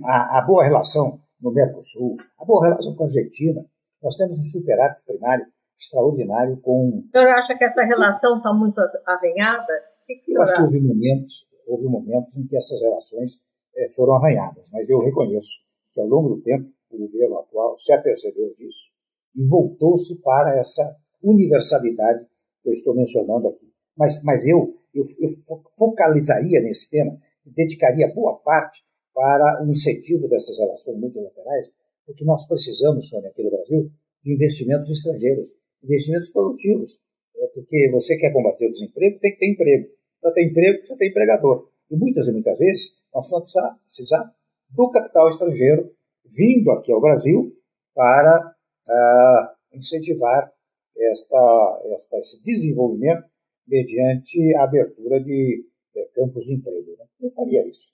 A, 0.05 0.39
a 0.39 0.43
boa 0.43 0.65
relação 0.65 1.21
no 1.41 1.53
Mercosul, 1.53 2.17
a 2.39 2.45
boa 2.45 2.69
relação 2.69 2.95
com 2.95 3.05
a 3.05 3.07
Argentina. 3.07 3.65
Nós 4.03 4.17
temos 4.17 4.39
um 4.39 4.43
superávit 4.45 5.05
primário 5.05 5.47
extraordinário 5.79 6.61
com. 6.61 6.99
O 6.99 7.11
senhor 7.11 7.29
acha 7.29 7.57
que 7.57 7.65
essa 7.65 7.83
relação 7.83 8.37
está 8.37 8.53
muito 8.53 8.81
arranhada? 9.07 9.73
Que 10.07 10.17
que 10.17 10.37
eu 10.37 10.43
acho 10.43 10.55
que 10.55 10.63
houve 10.63 10.81
momentos, 10.81 11.49
houve 11.67 11.85
momentos 11.85 12.37
em 12.37 12.47
que 12.47 12.57
essas 12.57 12.81
relações 12.81 13.41
é, 13.77 13.89
foram 13.91 14.15
arranhadas, 14.15 14.71
mas 14.73 14.89
eu 14.89 15.01
reconheço 15.01 15.63
que 15.93 16.01
ao 16.01 16.07
longo 16.07 16.37
do 16.37 16.43
tempo 16.43 16.69
o 16.97 16.99
governo 16.99 17.39
atual 17.39 17.79
se 17.79 17.93
apercebeu 17.93 18.55
disso 18.55 18.93
e 19.35 19.47
voltou-se 19.47 20.21
para 20.21 20.59
essa 20.59 20.97
universalidade 21.23 22.27
que 22.63 22.69
eu 22.69 22.73
estou 22.73 22.95
mencionando 22.95 23.49
aqui. 23.49 23.71
Mas, 23.97 24.23
mas 24.23 24.47
eu, 24.47 24.75
eu, 24.95 25.05
eu 25.21 25.63
focalizaria 25.77 26.61
nesse 26.61 26.91
tema 26.91 27.19
dedicaria 27.45 28.13
boa 28.13 28.39
parte 28.39 28.83
para 29.15 29.63
o 29.63 29.71
incentivo 29.71 30.29
dessas 30.29 30.59
relações 30.59 30.99
multilaterais, 30.99 31.71
porque 32.07 32.25
nós 32.25 32.47
precisamos, 32.47 33.09
Sônia, 33.09 33.31
aqui 33.31 33.43
no 33.43 33.51
Brasil, 33.51 33.91
de 34.23 34.35
investimentos 34.35 34.91
estrangeiros, 34.91 35.49
investimentos 35.83 36.31
produtivos. 36.31 37.01
É 37.37 37.47
porque 37.49 37.91
você 37.91 38.17
quer 38.17 38.33
combater 38.33 38.67
o 38.67 38.73
desemprego, 38.73 39.19
tem 39.19 39.33
que 39.33 39.39
ter 39.39 39.53
emprego. 39.53 39.89
Para 40.21 40.33
ter 40.33 40.45
emprego, 40.45 40.87
você 40.87 40.97
tem 40.97 41.11
empregador. 41.11 41.69
E 41.91 41.97
muitas 41.97 42.29
e 42.29 42.33
muitas 42.33 42.59
vezes, 42.59 42.97
nós 43.13 43.29
vamos 43.29 43.53
precisar 43.85 44.33
do 44.71 44.91
capital 44.91 45.29
estrangeiro 45.29 45.93
vindo 46.25 46.71
aqui 46.71 46.93
ao 46.93 47.01
Brasil 47.01 47.53
para 47.95 48.55
uh, 48.89 49.77
incentivar 49.77 50.51
esta, 50.97 51.83
esta, 51.95 52.19
esse 52.19 52.43
desenvolvimento 52.43 53.25
mediante 53.67 54.55
a 54.57 54.65
abertura 54.65 55.21
de, 55.21 55.65
de 55.95 56.05
campos 56.15 56.45
de 56.45 56.55
emprego. 56.55 56.97
Né? 56.99 57.07
Eu 57.21 57.31
faria 57.31 57.67
isso. 57.67 57.93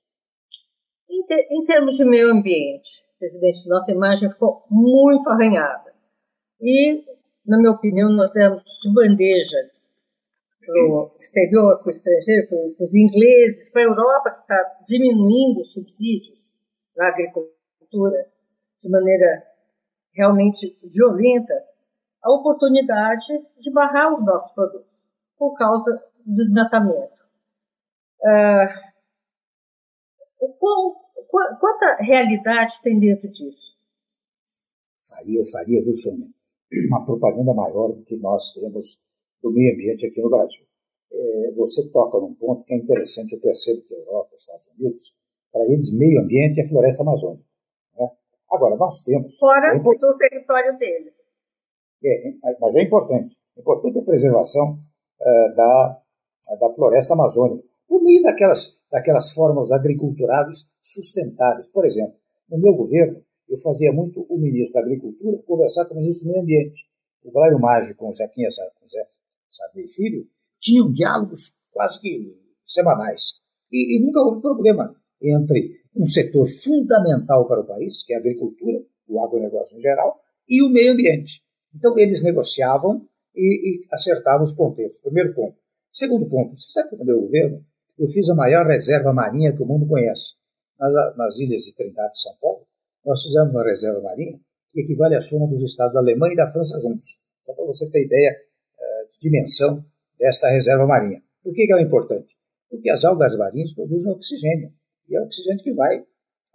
Em, 1.09 1.25
em, 1.51 1.65
termos 1.65 1.97
de 1.97 2.05
meio 2.05 2.31
ambiente, 2.31 3.05
presidente, 3.19 3.69
nossa 3.69 3.93
imagem 3.93 4.31
ficou 4.31 4.65
muito 4.71 5.29
arranhada. 5.29 5.95
E, 6.61 7.05
na 7.47 7.59
minha 7.59 7.73
opinião, 7.73 8.11
nós 8.11 8.33
demos 8.33 8.63
de 8.83 8.93
bandeja 8.93 9.71
para 10.65 10.85
o 10.85 11.13
exterior, 11.19 11.79
para 11.79 11.87
o 11.87 11.91
estrangeiro, 11.91 12.49
para 12.49 12.85
os 12.85 12.95
ingleses, 12.95 13.71
para 13.71 13.83
a 13.83 13.85
Europa, 13.87 14.31
que 14.31 14.41
está 14.41 14.79
diminuindo 14.87 15.61
os 15.61 15.73
subsídios 15.73 16.39
na 16.97 17.09
agricultura 17.09 17.58
de 17.91 18.91
maneira 18.91 19.45
realmente 20.13 20.79
violenta, 20.83 21.55
a 22.23 22.33
oportunidade 22.33 23.27
de 23.59 23.73
barrar 23.73 24.13
os 24.13 24.25
nossos 24.25 24.53
produtos 24.53 25.09
por 25.37 25.55
causa 25.57 26.03
do 26.27 26.35
desmatamento. 26.35 27.19
Uh, 28.21 28.89
qual, 30.59 30.95
qual, 31.29 31.59
quanta 31.59 31.97
realidade 32.01 32.81
tem 32.83 32.99
dentro 32.99 33.31
disso? 33.31 33.77
Faria, 35.09 35.45
faria, 35.51 35.83
viu, 35.83 35.95
Sônia? 35.95 36.29
Uma 36.89 37.05
propaganda 37.07 37.55
maior 37.55 37.93
do 37.93 38.03
que 38.05 38.17
nós 38.17 38.53
temos 38.53 39.01
do 39.41 39.53
meio 39.53 39.75
ambiente 39.75 40.07
aqui 40.07 40.21
no 40.21 40.29
Brasil. 40.29 40.67
É, 41.11 41.53
você 41.53 41.89
toca 41.91 42.19
num 42.19 42.35
ponto 42.35 42.65
que 42.65 42.75
é 42.75 42.77
interessante, 42.77 43.35
eu 43.35 43.41
percebo 43.41 43.83
que 43.83 43.95
a 43.95 43.99
Europa, 43.99 44.35
Estados 44.37 44.67
Unidos, 44.77 45.17
para 45.53 45.65
eles, 45.65 45.93
meio 45.93 46.21
ambiente 46.21 46.61
é 46.61 46.69
floresta 46.69 47.03
amazônica. 47.03 47.48
Agora, 48.51 48.77
nós 48.77 49.03
temos. 49.03 49.37
Fora 49.39 49.77
é 49.77 49.79
do 49.79 50.17
território 50.17 50.79
deles. 50.79 51.15
É, 52.05 52.33
mas 52.61 52.77
é 52.77 52.83
importante. 52.83 53.37
É 53.57 53.61
importante 53.61 53.99
a 53.99 54.03
preservação 54.03 54.79
uh, 55.21 55.55
da, 55.55 56.03
da 56.61 56.71
floresta 56.75 57.15
amazônica, 57.15 57.63
por 57.87 58.03
meio 58.03 58.23
daquelas, 58.23 58.83
daquelas 58.91 59.33
formas 59.33 59.73
agriculturáveis 59.73 60.67
sustentáveis. 60.81 61.69
Por 61.69 61.85
exemplo, 61.85 62.15
no 62.49 62.59
meu 62.59 62.75
governo, 62.75 63.23
eu 63.49 63.59
fazia 63.59 63.93
muito 63.93 64.27
o 64.29 64.39
ministro 64.39 64.75
da 64.75 64.87
Agricultura 64.87 65.39
conversar 65.47 65.87
com 65.87 65.95
o 65.95 65.99
ministro 65.99 66.27
do 66.27 66.33
Meio 66.33 66.43
Ambiente. 66.43 66.87
O 67.25 67.33
Valério 67.33 67.59
Mágico 67.59 67.99
com 67.99 68.11
o 68.11 68.15
Zequinha 68.15 68.49
Sarney 68.51 69.89
Filho 69.89 70.27
tinham 70.61 70.93
diálogos 70.93 71.53
quase 71.73 72.01
que 72.01 72.37
semanais. 72.67 73.41
E, 73.73 73.97
e 73.97 74.05
nunca 74.05 74.21
houve 74.21 74.41
problema 74.41 74.95
entre 75.21 75.81
um 75.99 76.07
setor 76.07 76.49
fundamental 76.49 77.47
para 77.49 77.61
o 77.61 77.67
país, 77.67 78.05
que 78.05 78.13
é 78.13 78.17
a 78.17 78.21
agricultura, 78.21 78.81
o 79.09 79.21
agronegócio 79.21 79.77
em 79.77 79.81
geral, 79.81 80.21
e 80.49 80.63
o 80.63 80.71
meio 80.71 80.93
ambiente. 80.93 81.43
Então, 81.75 81.99
eles 81.99 82.23
negociavam 82.23 83.07
e, 83.35 83.83
e 83.83 83.87
acertavam 83.93 84.45
os 84.45 84.53
ponteiros. 84.53 85.01
Primeiro 85.01 85.35
ponto. 85.35 85.57
Segundo 85.93 86.27
ponto, 86.29 86.57
você 86.57 86.71
sabe 86.71 86.91
que 86.91 86.97
no 86.97 87.05
meu 87.05 87.21
governo 87.21 87.65
eu 87.99 88.07
fiz 88.07 88.31
a 88.31 88.35
maior 88.35 88.67
reserva 88.67 89.13
marinha 89.13 89.53
que 89.53 89.63
o 89.63 89.67
mundo 89.67 89.87
conhece. 89.89 90.35
Nas, 90.79 91.17
nas 91.17 91.39
ilhas 91.39 91.63
de 91.63 91.75
Trindade 91.75 92.13
e 92.15 92.21
São 92.21 92.33
Paulo, 92.41 92.67
nós 93.05 93.21
fizemos 93.23 93.51
uma 93.51 93.65
reserva 93.65 94.01
marinha 94.01 94.39
que 94.71 94.81
equivale 94.83 95.17
à 95.17 95.21
soma 95.21 95.49
dos 95.49 95.63
estados 95.63 95.95
da 95.95 96.01
Alemanha 96.01 96.35
e 96.35 96.37
da 96.37 96.53
França 96.53 96.81
juntos. 96.81 97.19
Só 97.45 97.53
para 97.55 97.65
você 97.65 97.91
ter 97.91 98.05
ideia 98.05 98.31
uh, 98.33 99.13
de 99.13 99.19
dimensão 99.19 99.85
desta 100.19 100.49
reserva 100.49 100.87
marinha. 100.87 101.21
Por 101.43 101.53
que, 101.53 101.67
que 101.67 101.73
ela 101.73 101.81
é 101.81 101.85
importante? 101.85 102.37
Porque 102.71 102.91
as 102.91 103.05
algas 103.05 103.37
marinhas 103.37 103.73
produzem 103.73 104.13
oxigênio. 104.13 104.73
E 105.09 105.17
é 105.17 105.21
oxigênio 105.21 105.63
que 105.63 105.73
vai, 105.73 106.05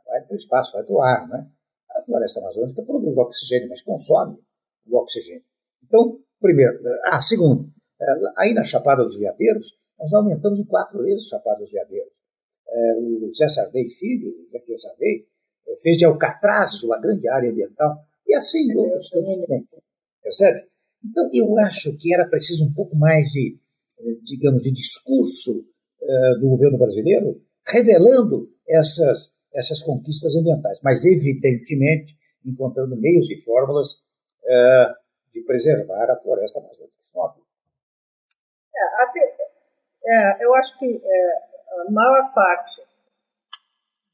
vai 0.05 0.21
para 0.21 0.33
o 0.33 0.35
espaço, 0.35 0.73
vai 0.73 0.83
para 0.83 0.93
o 0.93 1.01
ar. 1.01 1.27
Né? 1.27 1.47
A 1.95 2.01
floresta 2.03 2.39
amazônica 2.39 2.81
produz 2.83 3.17
oxigênio, 3.17 3.69
mas 3.69 3.81
consome 3.81 4.37
o 4.87 4.97
oxigênio. 4.97 5.43
Então, 5.83 6.19
primeiro. 6.39 6.79
Ah, 7.05 7.21
segundo, 7.21 7.69
eh, 7.99 8.19
aí 8.37 8.53
na 8.53 8.63
Chapada 8.63 9.03
dos 9.03 9.17
Veadeiros, 9.17 9.75
nós 9.99 10.13
aumentamos 10.13 10.59
em 10.59 10.65
quatro 10.65 11.01
vezes 11.03 11.25
a 11.27 11.37
Chapada 11.37 11.59
dos 11.59 11.71
Veadeiros. 11.71 12.13
É, 12.67 12.95
o 12.97 13.33
Zé 13.33 13.47
Sardei 13.47 13.89
Filho, 13.89 14.29
o 14.29 14.51
Zé 14.51 14.77
Sardei, 14.77 15.27
é, 15.67 15.75
fez 15.77 15.97
de 15.97 16.05
Alcatrazes 16.05 16.81
uma 16.83 16.99
grande 16.99 17.27
área 17.27 17.49
ambiental, 17.49 17.97
e 18.25 18.35
assim 18.35 18.75
outros 18.75 19.09
tantos 19.09 19.35
pontos. 19.45 19.79
Percebe? 20.21 20.67
Então, 21.03 21.29
eu 21.33 21.57
acho 21.59 21.95
que 21.97 22.13
era 22.13 22.27
preciso 22.27 22.65
um 22.65 22.73
pouco 22.73 22.95
mais 22.95 23.27
de, 23.29 23.59
digamos, 24.23 24.61
de 24.61 24.71
discurso 24.71 25.67
do 26.39 26.49
governo 26.49 26.77
brasileiro 26.77 27.41
revelando 27.65 28.49
essas, 28.67 29.37
essas 29.53 29.81
conquistas 29.83 30.35
ambientais, 30.35 30.79
mas 30.83 31.05
evidentemente 31.05 32.17
encontrando 32.45 32.99
meios 32.99 33.29
e 33.29 33.37
fórmulas 33.37 33.93
uh, 34.43 34.93
de 35.33 35.41
preservar 35.41 36.11
a 36.11 36.17
floresta 36.17 36.59
amazônica. 36.59 36.93
É, 38.75 39.03
até, 39.03 39.37
é, 40.05 40.45
eu 40.45 40.53
acho 40.55 40.77
que 40.79 40.85
é, 40.85 41.87
a 41.87 41.91
maior 41.91 42.33
parte 42.33 42.81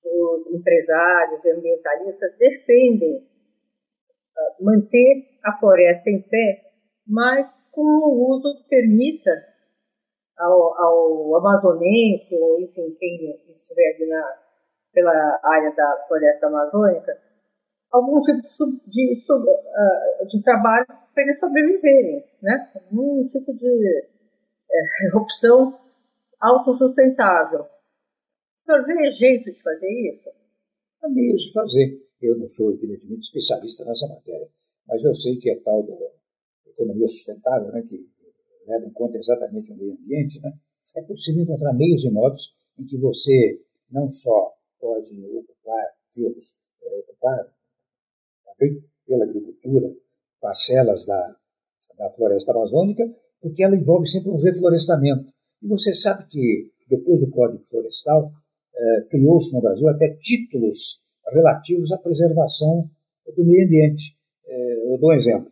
dos 0.03 0.47
empresários 0.53 1.43
e 1.43 1.51
ambientalistas 1.51 2.37
defendem 2.37 3.17
uh, 3.17 4.63
manter 4.63 5.39
a 5.43 5.57
floresta 5.57 6.09
em 6.09 6.21
pé, 6.21 6.71
mas 7.07 7.47
com 7.71 7.81
um 7.81 8.33
uso 8.33 8.57
que 8.57 8.69
permita 8.69 9.31
ao, 10.39 10.81
ao 10.81 11.35
amazonense, 11.35 12.35
ou 12.37 12.61
enfim, 12.61 12.95
quem 12.97 13.35
estiver 13.53 13.95
ali 13.95 14.07
na, 14.07 14.37
pela 14.93 15.39
área 15.43 15.73
da 15.75 16.05
floresta 16.07 16.47
amazônica, 16.47 17.17
algum 17.91 18.19
tipo 18.19 18.39
de, 18.87 18.87
de, 18.87 19.13
uh, 19.33 20.27
de 20.27 20.43
trabalho 20.43 20.85
para 21.13 21.23
eles 21.23 21.39
sobreviverem, 21.39 22.23
né? 22.41 22.71
Um 22.91 23.25
tipo 23.25 23.53
de 23.53 24.07
é, 24.71 25.17
opção 25.17 25.77
autossustentável. 26.39 27.61
O 27.61 28.61
senhor 28.65 28.85
vê 28.85 29.09
jeito 29.09 29.51
de 29.51 29.61
fazer 29.61 30.11
isso? 30.11 30.29
Há 31.03 31.09
meios 31.09 31.41
de 31.41 31.53
fazer. 31.53 32.09
Eu 32.21 32.37
não 32.37 32.47
sou, 32.47 32.71
evidentemente, 32.71 33.21
especialista 33.21 33.83
nessa 33.85 34.07
matéria, 34.07 34.47
mas 34.87 35.03
eu 35.03 35.13
sei 35.13 35.37
que 35.37 35.49
é 35.49 35.59
tal 35.61 35.83
da 35.83 35.95
economia 36.67 37.07
sustentável, 37.07 37.71
né, 37.71 37.81
que 37.81 38.09
leva 38.69 38.85
em 38.85 38.91
conta 38.91 39.17
exatamente 39.17 39.71
o 39.71 39.75
meio 39.75 39.93
ambiente, 39.93 40.39
né, 40.41 40.53
é 40.95 41.01
possível 41.03 41.43
encontrar 41.43 41.73
meios 41.73 42.03
e 42.03 42.09
modos 42.09 42.55
em 42.77 42.85
que 42.85 42.97
você 42.97 43.61
não 43.91 44.09
só 44.09 44.53
pode 44.79 45.11
ocupar 45.25 45.85
fios, 46.13 46.55
é, 46.83 46.99
ocupar 46.99 47.51
pela 49.05 49.23
agricultura 49.23 49.95
parcelas 50.41 51.05
da, 51.05 51.35
da 51.97 52.09
floresta 52.11 52.51
amazônica, 52.51 53.03
porque 53.41 53.63
ela 53.63 53.75
envolve 53.75 54.07
sempre 54.07 54.29
um 54.29 54.37
reflorestamento. 54.37 55.31
E 55.61 55.67
você 55.67 55.93
sabe 55.93 56.25
que, 56.27 56.71
depois 56.89 57.19
do 57.21 57.29
Código 57.29 57.63
Florestal, 57.69 58.31
eh, 58.75 59.01
criou-se 59.09 59.53
no 59.53 59.61
Brasil 59.61 59.87
até 59.89 60.09
títulos 60.15 61.03
relativos 61.31 61.91
à 61.91 61.97
preservação 61.97 62.89
do 63.35 63.45
meio 63.45 63.65
ambiente. 63.65 64.15
Eh, 64.45 64.93
eu 64.93 64.97
dou 64.97 65.11
um 65.11 65.13
exemplo. 65.13 65.51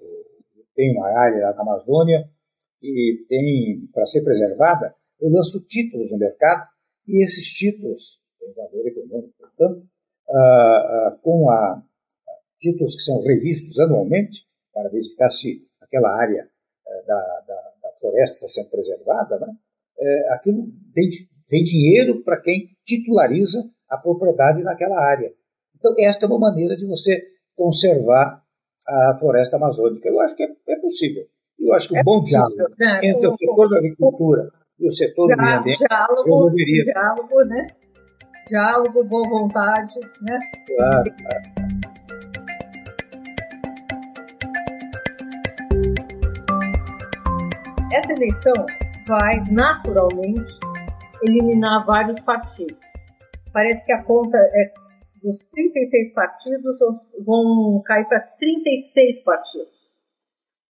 Tem 0.75 0.95
uma 0.95 1.07
área 1.07 1.51
na 1.53 1.61
Amazônia 1.61 2.29
que 2.79 3.25
tem, 3.27 3.87
para 3.93 4.05
ser 4.05 4.23
preservada, 4.23 4.93
eu 5.19 5.29
lanço 5.29 5.65
títulos 5.67 6.11
no 6.11 6.17
mercado 6.17 6.67
e 7.07 7.23
esses 7.23 7.51
títulos 7.51 8.19
têm 8.39 8.53
valor 8.53 8.87
econômico, 8.87 9.33
portanto, 9.37 9.87
ah, 10.29 10.35
ah, 10.35 11.19
com 11.21 11.49
a, 11.49 11.81
títulos 12.59 12.95
que 12.95 13.03
são 13.03 13.21
revistos 13.21 13.79
anualmente 13.79 14.45
para 14.73 14.89
verificar 14.89 15.29
se 15.29 15.65
aquela 15.81 16.09
área 16.19 16.49
eh, 16.87 17.03
da, 17.07 17.43
da, 17.47 17.73
da, 17.81 17.91
floresta 17.99 18.45
está 18.45 18.47
sendo 18.47 18.69
preservada, 18.69 19.39
né? 19.39 19.53
É, 19.99 20.33
aquilo 20.33 20.67
tem, 20.93 21.09
tem 21.47 21.63
dinheiro 21.63 22.23
para 22.23 22.39
quem 22.39 22.69
titulariza 22.85 23.67
a 23.89 23.97
propriedade 23.97 24.61
naquela 24.61 24.99
área. 24.99 25.33
Então, 25.75 25.95
esta 25.97 26.25
é 26.25 26.27
uma 26.27 26.37
maneira 26.37 26.75
de 26.75 26.85
você 26.85 27.23
conservar 27.55 28.43
a 28.87 29.17
floresta 29.19 29.55
amazônica. 29.55 30.07
Eu 30.07 30.19
acho 30.21 30.35
que 30.35 30.43
é, 30.43 30.55
é 30.69 30.75
possível. 30.75 31.27
Eu 31.67 31.73
acho 31.73 31.89
que 31.89 31.95
um 31.95 31.99
é 31.99 32.03
bom 32.03 32.23
diálogo 32.23 32.55
né? 32.79 33.01
entre 33.03 33.27
o, 33.27 33.29
setor 33.29 33.69
da 33.69 33.77
agricultura 33.77 34.49
e 34.79 34.87
o 34.87 34.91
setor 34.91 35.27
do 35.27 35.35
meio 35.35 35.59
ambiente 35.59 35.79
diálogo. 35.79 36.55
Diálogo, 36.55 37.43
né? 37.43 37.67
Diálogo, 38.47 39.03
boa 39.03 39.29
vontade, 39.29 39.93
né? 40.21 40.39
Claro, 40.65 41.13
claro. 41.21 41.43
Essa 47.91 48.13
eleição 48.13 48.65
vai 49.05 49.43
naturalmente 49.51 50.53
eliminar 51.21 51.85
vários 51.85 52.17
partidos. 52.21 52.77
Parece 53.51 53.83
que 53.85 53.91
a 53.91 54.01
conta 54.03 54.37
é 54.37 54.71
dos 55.21 55.45
36 55.49 56.13
partidos 56.13 56.77
vão 57.25 57.81
cair 57.85 58.07
para 58.07 58.21
36 58.21 59.19
partidos. 59.25 59.76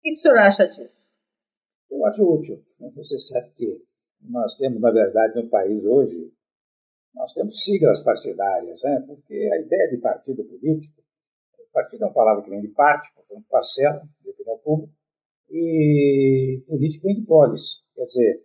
O 0.02 0.04
que 0.04 0.12
o 0.14 0.16
senhor 0.16 0.38
acha 0.38 0.66
disso? 0.66 0.96
Eu 1.88 2.04
acho 2.06 2.28
útil. 2.28 2.60
Você 2.96 3.16
sabe 3.20 3.52
que 3.54 3.84
nós 4.20 4.56
temos, 4.56 4.80
na 4.80 4.90
verdade, 4.90 5.40
no 5.40 5.48
país 5.48 5.84
hoje, 5.84 6.32
nós 7.14 7.32
temos 7.32 7.62
siglas 7.62 8.02
partidárias, 8.02 8.82
né? 8.82 9.04
porque 9.06 9.32
a 9.32 9.60
ideia 9.60 9.90
de 9.90 9.98
partido 9.98 10.42
político, 10.42 11.00
partido 11.72 12.02
é 12.02 12.06
uma 12.08 12.12
palavra 12.12 12.42
que 12.42 12.50
vem 12.50 12.60
de 12.60 12.68
parte, 12.68 13.14
portanto, 13.14 13.46
parcela, 13.48 14.02
de 14.20 14.30
opinião 14.30 14.58
pública, 14.58 14.92
e 15.48 16.64
político 16.66 17.06
vem 17.06 17.20
de 17.20 17.22
polis. 17.24 17.84
Quer 17.94 18.04
dizer, 18.06 18.42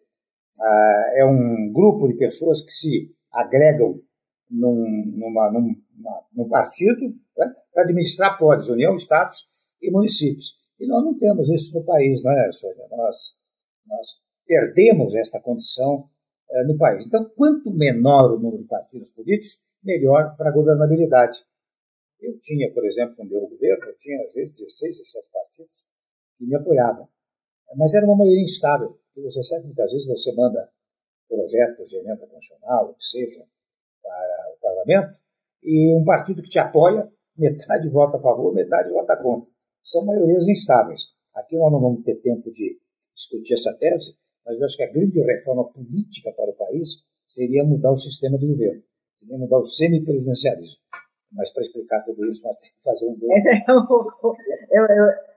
é 1.16 1.26
um 1.26 1.74
grupo 1.74 2.08
de 2.08 2.20
pessoas 2.20 2.62
que 2.62 2.72
se 2.72 3.16
agregam 3.32 4.00
num, 4.48 5.06
numa, 5.08 5.52
num, 5.52 5.76
num 6.34 6.48
partido 6.48 7.02
né, 7.36 7.56
para 7.74 7.82
administrar 7.82 8.38
polis, 8.38 8.70
União, 8.70 8.96
Estados 8.96 9.50
e 9.82 9.90
municípios. 9.90 10.56
E 10.80 10.88
nós 10.88 11.04
não 11.04 11.18
temos 11.18 11.50
isso 11.50 11.78
no 11.78 11.86
país, 11.86 12.24
não 12.24 12.32
é, 12.32 12.52
Sônia? 12.52 12.88
Nós, 12.92 13.36
nós 13.88 14.08
perdemos 14.46 15.16
esta 15.16 15.40
condição 15.40 16.10
é, 16.50 16.64
no 16.64 16.78
país. 16.78 17.06
Então, 17.06 17.26
quanto 17.36 17.72
menor 17.72 18.32
o 18.32 18.40
número 18.40 18.64
de 18.64 18.68
partidos 18.68 19.12
políticos, 19.12 19.60
melhor 19.84 20.36
para 20.36 20.50
a 20.50 20.54
governabilidade. 20.54 21.40
Eu 22.20 22.38
tinha, 22.40 22.72
por 22.74 22.86
exemplo, 22.86 23.16
no 23.20 23.30
meu 23.30 23.48
governo, 23.48 23.86
eu 23.86 23.98
tinha 23.98 24.22
às 24.24 24.34
vezes 24.34 24.56
16, 24.56 24.98
17 24.98 25.30
partidos 25.32 25.86
que 26.38 26.46
me 26.46 26.56
apoiavam. 26.56 27.08
Mas 27.76 27.94
era 27.94 28.06
uma 28.06 28.16
maioria 28.16 28.44
instável. 28.44 29.00
E 29.16 29.22
você 29.22 29.42
sabe 29.44 29.62
que 29.62 29.68
muitas 29.68 29.92
vezes 29.92 30.08
você 30.08 30.34
manda 30.34 30.70
projetos 31.28 31.90
de 31.90 31.98
emenda 31.98 32.26
constitucional, 32.28 32.90
o 32.90 32.94
que 32.94 33.04
seja, 33.04 33.46
para 34.02 34.54
o 34.54 34.60
parlamento, 34.62 35.20
e 35.64 35.94
um 35.94 36.04
partido 36.06 36.42
que 36.42 36.50
te 36.50 36.60
apoia, 36.60 37.12
metade 37.36 37.90
vota 37.90 38.18
a 38.18 38.22
favor, 38.22 38.54
metade 38.54 38.90
vota 38.90 39.18
contra. 39.18 39.50
São 39.84 40.06
maiorias 40.06 40.48
instáveis. 40.48 41.02
Aqui 41.36 41.56
nós 41.58 41.72
não 41.72 41.80
vamos 41.80 42.04
ter 42.04 42.16
tempo 42.16 42.52
de 42.52 42.80
discutir 43.16 43.54
essa 43.54 43.74
tese, 43.74 44.16
mas 44.46 44.58
eu 44.58 44.66
acho 44.66 44.78
que 44.78 44.84
a 44.84 44.92
grande 44.92 45.22
reforma 45.22 45.66
política 45.72 46.32
para 46.32 46.50
o 46.50 46.56
país 46.56 47.06
seria 47.26 47.64
mudar 47.64 47.92
o 47.92 47.98
sistema 47.98 48.38
de 48.38 48.48
governo, 48.48 48.82
seria 49.20 49.38
mudar 49.38 49.60
o 49.60 49.64
semipresidencialismo. 49.64 50.80
Mas 51.32 51.52
para 51.52 51.64
explicar 51.64 52.04
tudo 52.04 52.26
isso, 52.26 52.44
nós 52.46 52.58
temos 52.58 52.76
que 52.76 52.84
fazer 52.84 53.06
um. 53.06 53.18
Eu, 54.72 54.86
eu, 54.86 55.28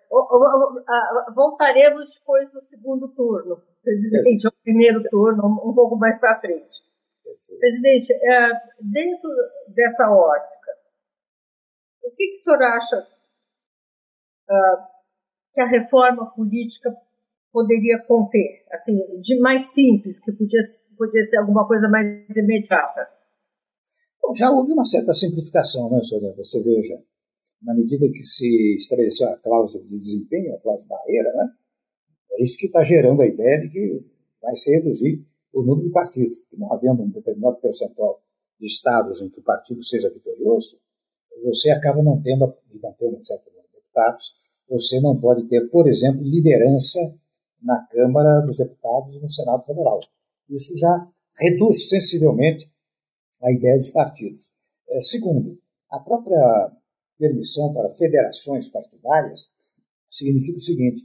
voltaremos 1.35 2.14
depois 2.14 2.50
do 2.53 2.62
segundo 2.62 3.09
turno, 3.09 3.61
presidente, 3.83 4.46
ou 4.46 4.53
primeiro 4.62 5.03
turno, 5.11 5.46
um 5.46 5.74
pouco 5.74 5.96
mais 5.96 6.18
para 6.20 6.40
frente. 6.40 6.83
Presidente, 7.59 8.12
é, 8.12 8.50
dentro 8.81 9.31
dessa 9.68 10.11
ótica, 10.11 10.72
o 12.05 12.11
que, 12.11 12.29
que 12.29 12.40
o 12.40 12.42
senhor 12.42 12.62
acha 12.62 13.07
que 15.52 15.60
a 15.60 15.66
reforma 15.66 16.30
política 16.34 16.94
poderia 17.52 17.98
conter, 18.06 18.64
assim, 18.72 19.20
de 19.20 19.38
mais 19.40 19.72
simples, 19.72 20.20
que 20.20 20.32
podia, 20.32 20.60
podia 20.96 21.24
ser 21.26 21.38
alguma 21.38 21.66
coisa 21.66 21.88
mais 21.88 22.24
imediata? 22.36 23.08
Bom, 24.22 24.34
já 24.34 24.50
houve 24.50 24.72
uma 24.72 24.84
certa 24.84 25.12
simplificação, 25.12 25.90
né, 25.90 26.00
senhora? 26.02 26.34
Você 26.36 26.62
veja, 26.62 26.96
na 27.62 27.74
medida 27.74 28.08
que 28.08 28.24
se 28.24 28.76
estabeleceu 28.76 29.28
a 29.28 29.36
cláusula 29.36 29.84
de 29.84 29.98
desempenho, 29.98 30.54
a 30.54 30.60
cláusula 30.60 30.88
barreira, 30.88 31.32
né? 31.34 31.52
é 32.32 32.42
isso 32.42 32.56
que 32.56 32.66
está 32.66 32.82
gerando 32.82 33.22
a 33.22 33.26
ideia 33.26 33.60
de 33.60 33.68
que 33.68 34.04
vai 34.40 34.56
se 34.56 34.70
reduzir 34.70 35.26
o 35.52 35.62
número 35.62 35.88
de 35.88 35.92
partidos. 35.92 36.38
E 36.52 36.56
não 36.56 36.72
havendo 36.72 37.02
um 37.02 37.10
determinado 37.10 37.56
percentual 37.56 38.22
de 38.58 38.66
estados 38.66 39.20
em 39.20 39.28
que 39.28 39.40
o 39.40 39.42
partido 39.42 39.82
seja 39.82 40.10
vitorioso, 40.10 40.78
você 41.42 41.70
acaba 41.70 42.02
não 42.02 42.20
tendo, 42.22 42.54
não 42.82 42.92
tendo 42.92 43.26
certo 43.26 43.46
número 43.50 43.66
de 43.68 43.74
deputados, 43.74 44.39
você 44.70 45.00
não 45.00 45.20
pode 45.20 45.48
ter, 45.48 45.68
por 45.68 45.88
exemplo, 45.88 46.22
liderança 46.22 47.00
na 47.61 47.85
Câmara 47.88 48.40
dos 48.46 48.56
Deputados 48.56 49.14
e 49.14 49.20
no 49.20 49.28
Senado 49.28 49.64
Federal. 49.64 49.98
Isso 50.48 50.78
já 50.78 51.09
reduz 51.37 51.88
sensivelmente 51.88 52.70
a 53.42 53.52
ideia 53.52 53.76
dos 53.76 53.90
partidos. 53.90 54.50
É, 54.88 55.00
segundo, 55.00 55.59
a 55.90 55.98
própria 55.98 56.72
permissão 57.18 57.72
para 57.74 57.94
federações 57.94 58.68
partidárias 58.68 59.40
significa 60.09 60.56
o 60.56 60.61
seguinte: 60.61 61.02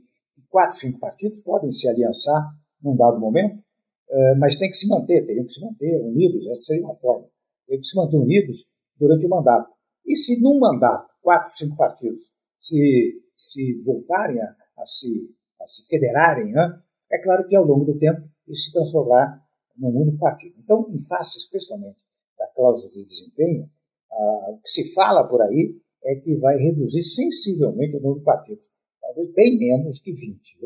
quatro, 0.49 0.77
cinco 0.77 0.99
partidos 0.99 1.41
podem 1.41 1.71
se 1.71 1.87
aliançar 1.87 2.49
num 2.81 2.95
dado 2.95 3.19
momento, 3.19 3.61
eh, 4.09 4.35
mas 4.35 4.55
tem 4.55 4.69
que 4.69 4.77
se 4.77 4.87
manter, 4.87 5.25
teriam 5.25 5.45
que 5.45 5.51
se 5.51 5.61
manter 5.61 6.01
unidos, 6.01 6.45
essa 6.47 6.61
seria 6.61 6.85
uma 6.85 6.95
forma. 6.95 7.27
Tem 7.67 7.79
que 7.79 7.85
se 7.85 7.95
manter 7.95 8.17
unidos 8.17 8.65
durante 8.97 9.25
o 9.25 9.29
mandato. 9.29 9.69
E 10.05 10.15
se 10.15 10.39
num 10.39 10.59
mandato, 10.59 11.09
quatro, 11.21 11.51
cinco 11.57 11.75
partidos 11.75 12.21
se, 12.59 13.21
se 13.37 13.81
voltarem 13.83 14.41
a, 14.41 14.55
a, 14.77 14.85
se, 14.85 15.33
a 15.61 15.65
se 15.65 15.87
federarem, 15.87 16.51
né, 16.51 16.81
é 17.11 17.17
claro 17.19 17.47
que 17.47 17.55
ao 17.55 17.65
longo 17.65 17.85
do 17.85 17.97
tempo 17.97 18.21
isso 18.47 18.67
se 18.67 18.73
transformará 18.73 19.41
num 19.77 19.89
único 19.89 20.17
partido. 20.17 20.55
Então, 20.59 20.89
em 20.91 21.03
face, 21.05 21.37
especialmente, 21.37 21.97
da 22.37 22.47
cláusula 22.47 22.89
de 22.91 23.03
desempenho, 23.03 23.69
ah, 24.11 24.51
o 24.51 24.61
que 24.61 24.69
se 24.69 24.93
fala 24.93 25.27
por 25.27 25.41
aí 25.41 25.75
é 26.03 26.15
que 26.15 26.35
vai 26.35 26.57
reduzir 26.57 27.01
sensivelmente 27.01 27.97
o 27.97 27.99
número 27.99 28.19
de 28.19 28.25
partidos. 28.25 28.69
Talvez 29.01 29.33
bem 29.33 29.57
menos 29.57 29.99
que 29.99 30.11
20. 30.11 30.57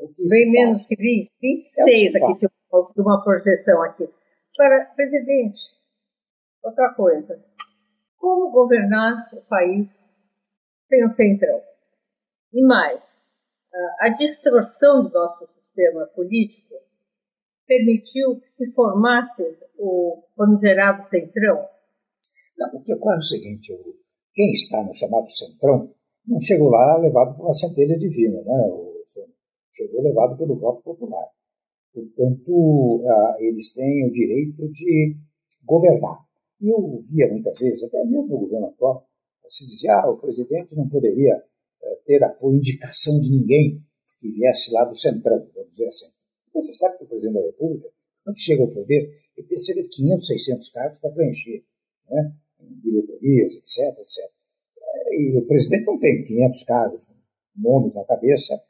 É 0.00 0.28
bem 0.28 0.50
menos 0.50 0.84
que 0.84 0.96
20? 0.96 1.30
26 1.40 2.14
é 2.14 2.18
aqui, 2.18 2.46
de 2.46 3.00
uma 3.00 3.22
projeção 3.22 3.82
aqui. 3.82 4.08
Para, 4.56 4.86
presidente, 4.96 5.60
outra 6.62 6.92
coisa. 6.94 7.42
Como 8.18 8.50
governar 8.50 9.28
o 9.32 9.42
país 9.42 9.88
sem 10.88 11.04
o 11.04 11.10
centrão? 11.10 11.60
E 12.52 12.62
mais, 12.62 13.02
a 14.00 14.08
distorção 14.10 15.04
do 15.04 15.10
nosso 15.10 15.46
sistema 15.54 16.06
político 16.14 16.74
permitiu 17.66 18.40
que 18.40 18.48
se 18.50 18.74
formasse 18.74 19.42
o 19.78 20.22
famigerado 20.36 21.08
centrão? 21.08 21.66
Não, 22.58 22.74
o 22.74 22.82
que 22.82 22.92
ocorre 22.92 23.16
é 23.16 23.18
o 23.18 23.22
seguinte, 23.22 23.72
quem 24.34 24.52
está 24.52 24.82
no 24.82 24.92
chamado 24.94 25.30
centrão 25.30 25.94
não 26.26 26.40
chegou 26.40 26.68
lá 26.68 26.98
levado 26.98 27.36
por 27.36 27.44
uma 27.46 27.54
centelha 27.54 27.98
divina, 27.98 28.42
né? 28.42 28.92
chegou 29.74 30.02
levado 30.02 30.36
pelo 30.36 30.56
voto 30.56 30.82
popular. 30.82 31.26
Portanto, 31.92 33.02
eles 33.38 33.72
têm 33.74 34.06
o 34.06 34.12
direito 34.12 34.68
de 34.70 35.16
governar. 35.64 36.18
E 36.60 36.68
eu 36.68 37.02
via 37.10 37.28
muitas 37.30 37.58
vezes, 37.58 37.82
até 37.84 38.04
mesmo 38.04 38.28
no 38.28 38.38
governo 38.38 38.66
atual, 38.66 39.06
se 39.46 39.66
dizia 39.66 39.94
ah, 39.96 40.10
o 40.10 40.18
presidente 40.18 40.74
não 40.76 40.88
poderia 40.88 41.42
ter 42.06 42.22
a 42.22 42.36
indicação 42.44 43.18
de 43.20 43.30
ninguém 43.30 43.82
que 44.20 44.30
viesse 44.30 44.72
lá 44.72 44.84
do 44.84 44.94
centrão, 44.94 45.46
vamos 45.54 45.70
dizer 45.70 45.86
assim. 45.86 46.12
Você 46.54 46.72
sabe 46.74 46.98
que 46.98 47.04
o 47.04 47.08
presidente 47.08 47.34
da 47.34 47.46
República, 47.46 47.88
quando 48.24 48.38
chega 48.38 48.62
ao 48.62 48.68
poder, 48.68 49.20
ele 49.36 49.46
tem 49.46 49.58
cerca 49.58 49.82
de 49.82 49.88
500, 49.88 50.26
600 50.26 50.68
cargos 50.68 50.98
para 50.98 51.10
preencher. 51.10 51.64
Né? 52.10 52.32
diretorias, 52.82 53.54
etc, 53.54 53.98
etc. 53.98 54.30
E 55.10 55.38
o 55.38 55.46
presidente 55.46 55.86
não 55.86 55.98
tem 55.98 56.24
500 56.24 56.64
cargos, 56.64 57.06
nomes 57.56 57.94
na 57.94 58.04
cabeça 58.04 58.60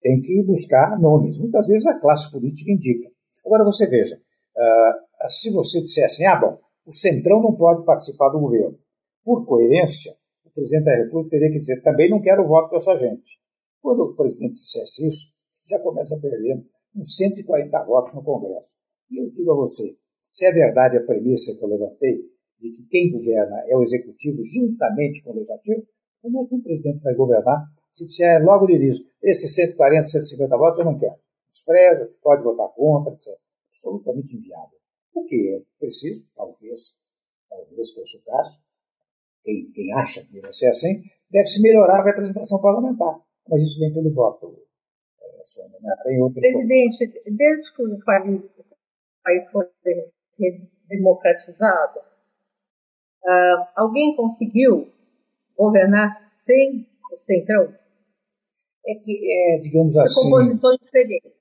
tem 0.00 0.20
que 0.20 0.42
buscar 0.42 0.98
nomes. 1.00 1.38
Muitas 1.38 1.68
vezes 1.68 1.86
a 1.86 1.98
classe 1.98 2.30
política 2.30 2.70
indica. 2.70 3.08
Agora 3.44 3.64
você 3.64 3.86
veja, 3.86 4.16
uh, 4.16 5.30
se 5.30 5.52
você 5.52 5.80
dissesse, 5.80 6.22
assim, 6.22 6.24
ah, 6.24 6.36
bom, 6.36 6.58
o 6.84 6.92
Centrão 6.92 7.40
não 7.40 7.54
pode 7.54 7.84
participar 7.84 8.30
do 8.30 8.40
governo, 8.40 8.76
por 9.24 9.46
coerência, 9.46 10.12
o 10.52 10.54
presidente 10.54 10.84
da 10.84 10.96
República 10.96 11.30
teria 11.30 11.50
que 11.50 11.58
dizer, 11.58 11.82
também 11.82 12.10
não 12.10 12.20
quero 12.20 12.44
o 12.44 12.48
voto 12.48 12.70
dessa 12.70 12.96
gente. 12.96 13.40
Quando 13.80 14.02
o 14.02 14.14
presidente 14.14 14.54
dissesse 14.54 15.06
isso, 15.08 15.32
já 15.66 15.80
começa 15.80 16.18
perdendo 16.20 16.64
uns 16.94 17.16
140 17.16 17.84
votos 17.84 18.14
no 18.14 18.22
Congresso. 18.22 18.74
E 19.10 19.18
eu 19.18 19.30
digo 19.30 19.52
a 19.52 19.56
você, 19.56 19.96
se 20.30 20.46
é 20.46 20.52
verdade 20.52 20.98
a 20.98 21.04
premissa 21.04 21.56
que 21.56 21.64
eu 21.64 21.68
levantei, 21.68 22.18
de 22.60 22.70
que 22.70 22.86
quem 22.88 23.10
governa 23.10 23.64
é 23.66 23.76
o 23.76 23.82
executivo 23.82 24.42
juntamente 24.44 25.22
com 25.22 25.30
o 25.30 25.34
legislativo, 25.34 25.86
como 26.20 26.44
é 26.44 26.48
que 26.48 26.54
um 26.54 26.62
presidente 26.62 27.02
vai 27.02 27.14
governar 27.14 27.66
se 27.92 28.04
disser 28.04 28.42
logo 28.44 28.66
de 28.66 28.74
início, 28.74 29.04
esses 29.22 29.54
140, 29.54 30.04
150 30.04 30.56
votos 30.56 30.78
eu 30.78 30.84
não 30.84 30.98
quero. 30.98 31.16
Despreza, 31.50 32.10
pode 32.22 32.42
votar 32.42 32.68
contra, 32.74 33.12
etc. 33.12 33.38
Absolutamente 33.74 34.36
inviável. 34.36 34.78
O 35.14 35.24
que 35.24 35.56
é 35.56 35.62
preciso, 35.78 36.26
talvez, 36.34 36.98
talvez 37.48 37.92
fosse 37.92 38.18
o 38.18 38.24
caso, 38.24 38.58
quem, 39.42 39.70
quem 39.72 39.92
acha 39.94 40.24
que 40.24 40.32
deve 40.32 40.52
ser 40.52 40.68
assim, 40.68 41.02
deve-se 41.30 41.60
melhorar 41.60 42.00
a 42.00 42.04
representação 42.04 42.60
parlamentar. 42.60 43.20
Mas 43.48 43.62
isso 43.62 43.80
vem 43.80 43.92
pelo 43.92 44.12
voto, 44.12 44.56
é, 45.20 45.42
Sônia, 45.44 45.78
não 45.80 45.96
tem 46.04 46.20
outro 46.20 46.40
Presidente, 46.40 47.08
ponto. 47.08 47.36
desde 47.36 47.74
que 47.74 47.82
o 47.82 48.04
país, 48.04 48.44
o 48.44 48.64
país 49.24 49.50
foi 49.50 49.66
democratizado, 50.88 51.98
uh, 53.24 53.66
alguém 53.74 54.14
conseguiu 54.14 54.88
governar 55.56 56.30
sem 56.44 56.86
o 57.12 57.16
centrão? 57.18 57.74
É 58.84 58.94
que, 58.96 59.20
é, 59.32 59.58
digamos 59.60 59.96
assim. 59.96 60.30
Composições 60.30 60.78
diferentes. 60.80 61.32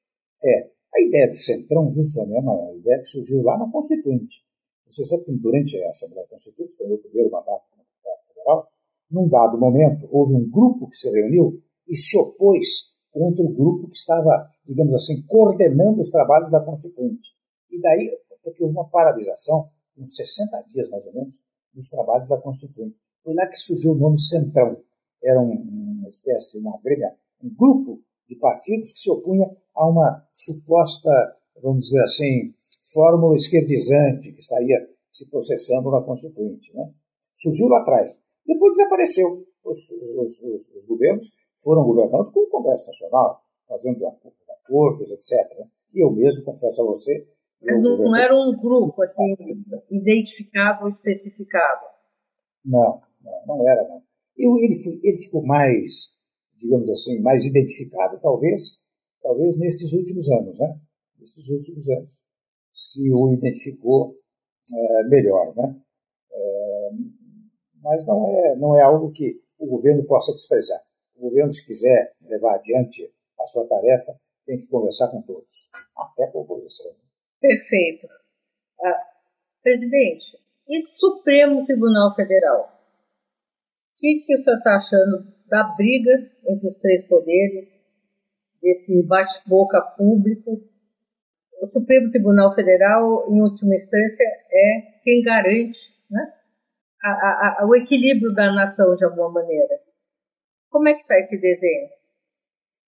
É. 0.44 0.70
A 0.94 1.02
ideia 1.02 1.30
do 1.30 1.38
centrão, 1.38 1.90
viu, 1.92 2.06
Sônia, 2.06 2.38
é 2.38 2.42
uma 2.42 2.74
ideia 2.74 3.00
que 3.00 3.06
surgiu 3.06 3.42
lá 3.42 3.58
na 3.58 3.72
Constituinte. 3.72 4.44
Você 4.88 5.06
sabe 5.06 5.24
que 5.24 5.32
durante 5.32 5.82
a 5.82 5.90
Assembleia 5.90 6.28
Constituinte, 6.28 6.76
foi 6.76 6.92
o 6.92 6.98
primeiro 6.98 7.32
mandato 7.32 7.64
federal, 8.42 8.68
num 9.10 9.28
dado 9.28 9.58
momento, 9.58 10.08
houve 10.12 10.34
um 10.34 10.50
grupo 10.50 10.88
que 10.90 10.96
se 10.96 11.10
reuniu 11.10 11.62
e 11.88 11.96
se 11.96 12.18
opôs 12.18 12.92
contra 13.12 13.44
o 13.44 13.54
grupo 13.54 13.90
que 13.90 13.98
estava, 13.98 14.50
digamos 14.66 14.94
assim, 14.94 15.22
coordenando 15.28 16.02
os 16.02 16.10
trabalhos 16.10 16.50
da 16.50 16.62
Constituinte. 16.62 17.32
E 17.70 17.80
daí, 17.82 18.18
porque 18.42 18.64
houve 18.64 18.76
uma 18.76 18.90
paralisação, 18.90 19.70
uns 19.98 20.16
60 20.16 20.64
dias 20.70 20.90
mais 20.90 21.06
ou 21.06 21.14
menos, 21.14 21.36
dos 21.74 21.90
trabalhos 21.90 22.30
da 22.30 22.38
Constituinte. 22.38 22.96
Foi 23.24 23.34
lá 23.34 23.46
que 23.48 23.58
surgiu 23.58 23.92
o 23.92 23.96
nome 23.96 24.20
Centrão. 24.20 24.78
Era 25.24 25.40
um, 25.40 25.52
uma 25.52 26.10
espécie, 26.10 26.58
uma 26.58 26.80
grelha, 26.82 27.14
um 27.44 27.54
grupo 27.54 28.02
de 28.28 28.36
partidos 28.36 28.94
que 28.94 29.00
se 29.00 29.12
opunha 29.12 29.46
a 29.76 29.88
uma 29.88 30.26
suposta, 30.32 31.12
vamos 31.62 31.88
dizer 31.88 32.02
assim, 32.02 32.54
fórmula 32.94 33.36
esquerdizante 33.36 34.32
que 34.32 34.40
estaria 34.40 34.90
se 35.12 35.30
processando 35.30 35.92
na 35.92 36.02
Constituinte. 36.02 36.74
Né? 36.74 36.90
Surgiu 37.34 37.68
lá 37.68 37.82
atrás. 37.82 38.20
Depois 38.54 38.74
desapareceu. 38.74 39.46
Os, 39.64 39.90
os, 39.90 40.42
os, 40.42 40.70
os 40.76 40.86
governos 40.86 41.32
foram 41.64 41.84
governando 41.84 42.32
com 42.32 42.42
o 42.42 42.50
Congresso 42.50 42.88
Nacional, 42.88 43.44
fazendo 43.68 44.06
acordos, 44.08 45.12
etc. 45.12 45.58
Né? 45.58 45.70
E 45.94 46.04
eu 46.04 46.12
mesmo, 46.12 46.44
confesso 46.44 46.82
a 46.82 46.86
você. 46.86 47.28
Mas 47.62 47.82
não, 47.82 47.98
não, 47.98 48.16
era 48.16 48.36
um 48.36 48.58
grupo 48.58 49.02
assim, 49.04 49.36
identificado 49.92 50.84
ou 50.84 50.90
especificado? 50.90 51.86
Não, 52.66 53.02
não, 53.22 53.46
não 53.46 53.70
era, 53.70 53.88
não. 53.88 54.02
Eu, 54.36 54.58
ele, 54.58 55.00
ele 55.04 55.18
ficou 55.20 55.46
mais, 55.46 56.10
digamos 56.58 56.90
assim, 56.90 57.22
mais 57.22 57.46
identificado, 57.46 58.20
talvez, 58.20 58.80
talvez 59.22 59.58
nesses 59.60 59.94
últimos 59.94 60.28
anos, 60.30 60.58
né? 60.58 60.80
Nesses 61.20 61.50
últimos 61.50 61.88
anos 61.90 62.24
se 62.74 63.12
o 63.12 63.34
identificou 63.34 64.16
é, 64.74 65.04
melhor, 65.04 65.54
né? 65.56 65.80
É, 66.32 66.90
mas 67.82 68.06
não 68.06 68.28
é 68.28 68.56
não 68.56 68.78
é 68.78 68.82
algo 68.82 69.12
que 69.12 69.42
o 69.60 69.68
governo 69.68 70.04
possa 70.06 70.32
desprezar. 70.32 70.82
O 71.16 71.30
governo, 71.30 71.52
se 71.52 71.66
quiser 71.66 72.14
levar 72.22 72.56
adiante 72.56 73.12
a 73.40 73.46
sua 73.46 73.68
tarefa, 73.68 74.16
tem 74.46 74.60
que 74.60 74.68
conversar 74.68 75.10
com 75.10 75.22
todos, 75.22 75.70
até 75.96 76.28
com 76.28 76.40
a 76.40 76.42
oposição. 76.42 76.92
Perfeito. 77.40 78.08
Ah, 78.84 79.00
presidente, 79.62 80.38
e 80.68 80.82
Supremo 80.98 81.66
Tribunal 81.66 82.16
Federal? 82.16 82.62
O 82.64 84.02
que, 84.02 84.20
que 84.26 84.36
o 84.36 84.44
senhor 84.44 84.58
está 84.58 84.76
achando 84.76 85.28
da 85.48 85.64
briga 85.64 86.32
entre 86.48 86.68
os 86.68 86.78
três 86.78 87.06
poderes, 87.06 87.70
desse 88.62 89.04
bate-boca 89.04 89.82
público? 89.98 90.64
O 91.62 91.68
Supremo 91.68 92.10
Tribunal 92.10 92.56
Federal, 92.56 93.32
em 93.32 93.42
última 93.42 93.76
instância, 93.76 94.24
é 94.52 95.00
quem 95.04 95.22
garante 95.22 95.96
né, 96.10 96.34
a, 97.04 97.62
a, 97.62 97.68
o 97.68 97.76
equilíbrio 97.76 98.34
da 98.34 98.52
nação, 98.54 98.96
de 98.96 99.06
alguma 99.06 99.32
maneira. 99.32 99.80
Como 100.70 100.88
é 100.88 100.94
que 100.94 101.02
está 101.02 101.20
esse 101.20 101.38
desenho? 101.38 101.90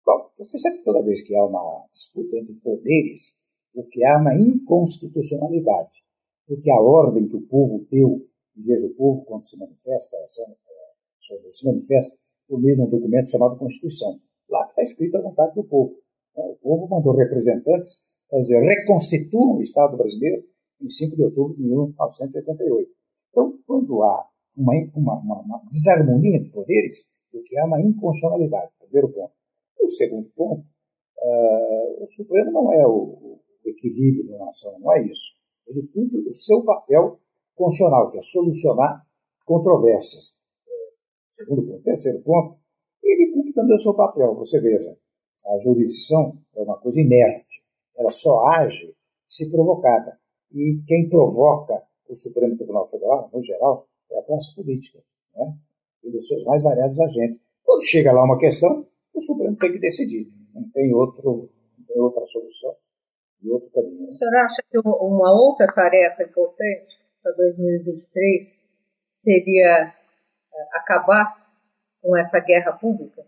Bom, 0.06 0.30
você 0.38 0.58
sabe 0.58 0.78
que 0.78 0.84
toda 0.84 1.04
vez 1.04 1.21
que 1.21 1.36
há 1.36 1.45
uma 1.45 1.88
disputa 1.91 2.38
entre 2.38 2.54
poderes, 2.56 3.38
o 3.73 3.84
que 3.86 4.04
há 4.04 4.13
é 4.13 4.17
uma 4.17 4.36
inconstitucionalidade. 4.36 6.04
Porque 6.45 6.69
a 6.69 6.80
ordem 6.80 7.28
que 7.28 7.38
o 7.38 7.47
povo 7.47 7.86
deu, 7.89 8.28
e 8.56 8.62
veja 8.62 8.86
o 8.86 8.93
povo 8.95 9.26
quando 9.26 9.47
se 9.47 9.58
manifesta, 9.58 10.17
se 10.28 11.65
manifesta 11.65 12.17
por 12.47 12.62
meio 12.62 12.76
de 12.76 12.82
um 12.84 12.89
documento 12.89 13.32
chamado 13.32 13.58
Constituição. 13.58 14.19
Lá 14.49 14.65
está 14.67 14.84
escrito 14.84 15.17
a 15.17 15.21
vontade 15.21 15.56
do 15.56 15.63
povo. 15.63 15.95
Né? 16.36 16.43
O 16.43 16.56
povo 16.56 16.88
mandou 16.88 17.15
representantes, 17.15 18.04
quer 18.30 18.39
dizer, 18.39 18.60
reconstituam 18.62 19.58
o 19.58 19.62
Estado 19.62 19.97
brasileiro 19.97 20.43
em 20.82 20.89
5 20.89 21.15
de 21.15 21.23
outubro 21.23 21.56
de 21.56 21.63
1988. 21.63 23.03
Então, 23.34 23.58
quando 23.65 24.04
há 24.04 24.30
uma, 24.56 24.74
uma, 24.93 25.19
uma, 25.19 25.41
uma 25.41 25.62
desarmonia 25.72 26.38
entre 26.38 26.52
poderes, 26.52 27.08
o 27.34 27.41
que 27.41 27.58
há 27.58 27.65
uma 27.65 27.82
inconstitucionalidade, 27.82 28.72
primeiro 28.80 29.12
ponto. 29.12 29.34
O 29.82 29.89
segundo 29.89 30.30
ponto, 30.36 30.62
uh, 30.62 32.04
o 32.04 32.08
Supremo 32.15 32.52
não 32.52 32.72
é 32.72 32.86
o, 32.86 32.91
o 32.91 33.41
equilíbrio 33.65 34.30
da 34.30 34.46
nação, 34.46 34.80
não 34.80 34.93
é 34.93 35.08
isso. 35.08 35.34
Ele 35.65 35.88
cumpre 35.88 36.19
o 36.19 36.36
seu 36.36 36.63
papel 36.63 37.19
constitucional, 37.56 38.12
que 38.12 38.19
é 38.19 38.22
solucionar 38.22 39.04
controvérsias. 39.46 40.39
Segundo 41.32 41.63
ponto. 41.63 41.82
Terceiro 41.82 42.22
ponto, 42.22 42.60
ele 43.04 43.34
cumpre 43.34 43.54
também 43.54 43.76
o 43.76 43.80
seu 43.80 43.96
papel. 43.96 44.36
Você 44.36 44.62
veja, 44.62 44.96
a 45.46 45.58
jurisdição 45.63 46.38
é 46.56 46.62
uma 46.62 46.78
coisa 46.78 47.02
inerte. 47.02 47.63
Ela 47.98 48.12
só 48.12 48.46
age 48.46 48.96
se 49.28 49.50
provocada. 49.50 50.19
E 50.52 50.84
quem 50.86 51.10
provoca 51.10 51.82
o 52.08 52.16
Supremo 52.16 52.56
Tribunal 52.56 52.89
Federal, 52.89 53.30
no 53.34 53.44
geral, 53.44 53.88
é 54.12 54.20
a 54.20 54.24
classe 54.24 54.56
política, 54.56 55.00
né? 55.36 55.58
e 56.04 56.12
dos 56.12 56.28
seus 56.28 56.44
mais 56.44 56.62
variados 56.62 57.00
agentes. 57.00 57.39
Quando 57.63 57.84
chega 57.84 58.12
lá 58.12 58.26
uma 58.26 58.38
questão, 58.38 58.86
o 59.13 59.22
Supremo 59.22 59.56
tem 59.56 59.72
que 59.72 59.80
decidir. 59.80 60.32
Não 60.54 60.70
tem, 60.70 60.94
outro, 60.94 61.50
não 61.78 61.86
tem 61.86 62.00
outra 62.00 62.26
solução 62.26 62.76
e 63.42 63.50
outro 63.50 63.70
caminho. 63.72 64.08
O 64.08 64.12
senhor 64.12 64.36
acha 64.36 64.63
que 64.70 64.80
uma 64.80 65.32
outra 65.34 65.68
tarefa 65.74 66.24
importante 66.24 67.06
para 67.22 67.32
2023 67.34 68.63
seria 69.24 69.94
acabar 70.74 71.44
com 72.02 72.16
essa 72.18 72.39
guerra 72.39 72.74
pública? 72.74 73.26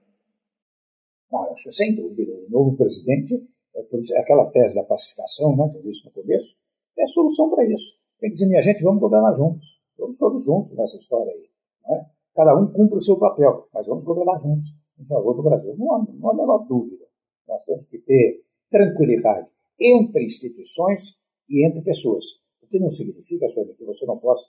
Ah, 1.33 1.51
acho 1.51 1.71
sem 1.71 1.95
dúvida. 1.95 2.31
O 2.31 2.49
novo 2.49 2.77
presidente, 2.77 3.35
é 3.75 4.19
aquela 4.19 4.49
tese 4.51 4.75
da 4.75 4.83
pacificação, 4.83 5.55
né, 5.55 5.69
que 5.69 5.77
eu 5.77 5.81
disse 5.81 6.05
no 6.05 6.11
começo, 6.11 6.57
é 6.97 7.03
a 7.03 7.07
solução 7.07 7.49
para 7.49 7.65
isso. 7.65 7.99
Tem 8.19 8.29
que 8.29 8.33
dizer, 8.33 8.47
minha 8.47 8.61
gente, 8.61 8.83
vamos 8.83 9.01
governar 9.01 9.35
juntos. 9.35 9.81
Vamos 9.97 10.17
todos 10.17 10.45
juntos 10.45 10.75
nessa 10.75 10.97
história 10.97 11.31
aí. 11.31 11.49
É? 11.97 12.05
Cada 12.35 12.57
um 12.57 12.67
cumpre 12.71 12.97
o 12.97 13.01
seu 13.01 13.17
papel, 13.17 13.67
mas 13.73 13.87
vamos 13.87 14.03
governar 14.03 14.39
juntos 14.41 14.73
em 14.99 15.05
favor 15.05 15.33
do 15.35 15.43
Brasil. 15.43 15.75
Não 15.77 15.93
há, 15.93 16.05
não 16.13 16.29
há 16.29 16.33
a 16.33 16.35
menor 16.35 16.67
dúvida. 16.67 17.05
Nós 17.47 17.63
temos 17.63 17.85
que 17.87 17.99
ter 17.99 18.43
tranquilidade 18.69 19.51
entre 19.79 20.23
instituições 20.23 21.17
e 21.49 21.65
entre 21.65 21.81
pessoas. 21.81 22.25
O 22.61 22.67
que 22.67 22.79
não 22.79 22.89
significa, 22.89 23.47
Sônia, 23.47 23.75
que 23.75 23.85
você 23.85 24.05
não 24.05 24.17
possa 24.17 24.47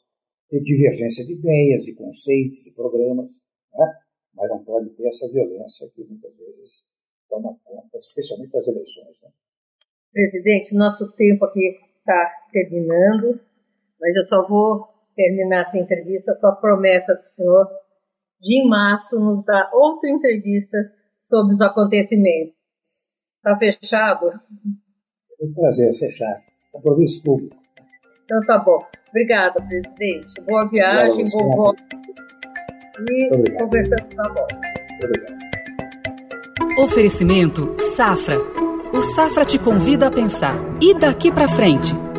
ter 0.48 0.60
divergência 0.60 1.24
de 1.24 1.34
ideias, 1.34 1.84
de 1.84 1.94
conceitos, 1.94 2.62
de 2.62 2.70
programas, 2.70 3.40
né? 3.74 3.98
mas 4.34 4.48
não 4.48 4.64
pode 4.64 4.90
ter 4.90 5.06
essa 5.06 5.30
violência 5.30 5.88
que 5.94 6.04
muitas 6.04 6.34
vezes 6.36 6.86
toma 7.28 7.56
conta, 7.64 7.98
especialmente 7.98 8.52
das 8.52 8.66
eleições. 8.68 9.22
Né? 9.22 9.30
Presidente, 10.12 10.74
nosso 10.74 11.12
tempo 11.12 11.44
aqui 11.44 11.76
está 11.98 12.48
terminando, 12.52 13.40
mas 14.00 14.14
eu 14.16 14.24
só 14.24 14.42
vou 14.48 14.86
terminar 15.14 15.62
essa 15.62 15.78
entrevista 15.78 16.36
com 16.40 16.46
a 16.46 16.56
promessa 16.56 17.14
do 17.14 17.22
senhor 17.22 17.66
de 18.40 18.60
em 18.62 18.68
março 18.68 19.18
nos 19.18 19.44
dar 19.44 19.70
outra 19.72 20.10
entrevista 20.10 20.76
sobre 21.22 21.54
os 21.54 21.60
acontecimentos. 21.60 22.54
Está 23.38 23.56
fechado? 23.58 24.28
É 24.28 25.44
um 25.44 25.52
prazer 25.54 25.92
fechar. 25.94 26.36
Compromisso 26.72 27.22
público. 27.22 27.56
Então 28.24 28.40
tá 28.46 28.58
bom. 28.58 28.78
Obrigada, 29.08 29.62
presidente. 29.62 30.40
Boa 30.46 30.66
viagem, 30.68 31.24
bom 31.32 31.56
voo. 31.56 31.74
E 33.10 33.58
conversando 33.58 34.14
tá 34.14 34.28
bom. 34.28 34.46
Obrigado. 35.02 35.36
Oferecimento 36.78 37.74
Safra. 37.96 38.36
O 38.92 39.02
Safra 39.14 39.44
te 39.44 39.58
convida 39.58 40.08
a 40.08 40.10
pensar. 40.10 40.56
E 40.82 40.98
daqui 40.98 41.32
para 41.32 41.48
frente? 41.48 42.05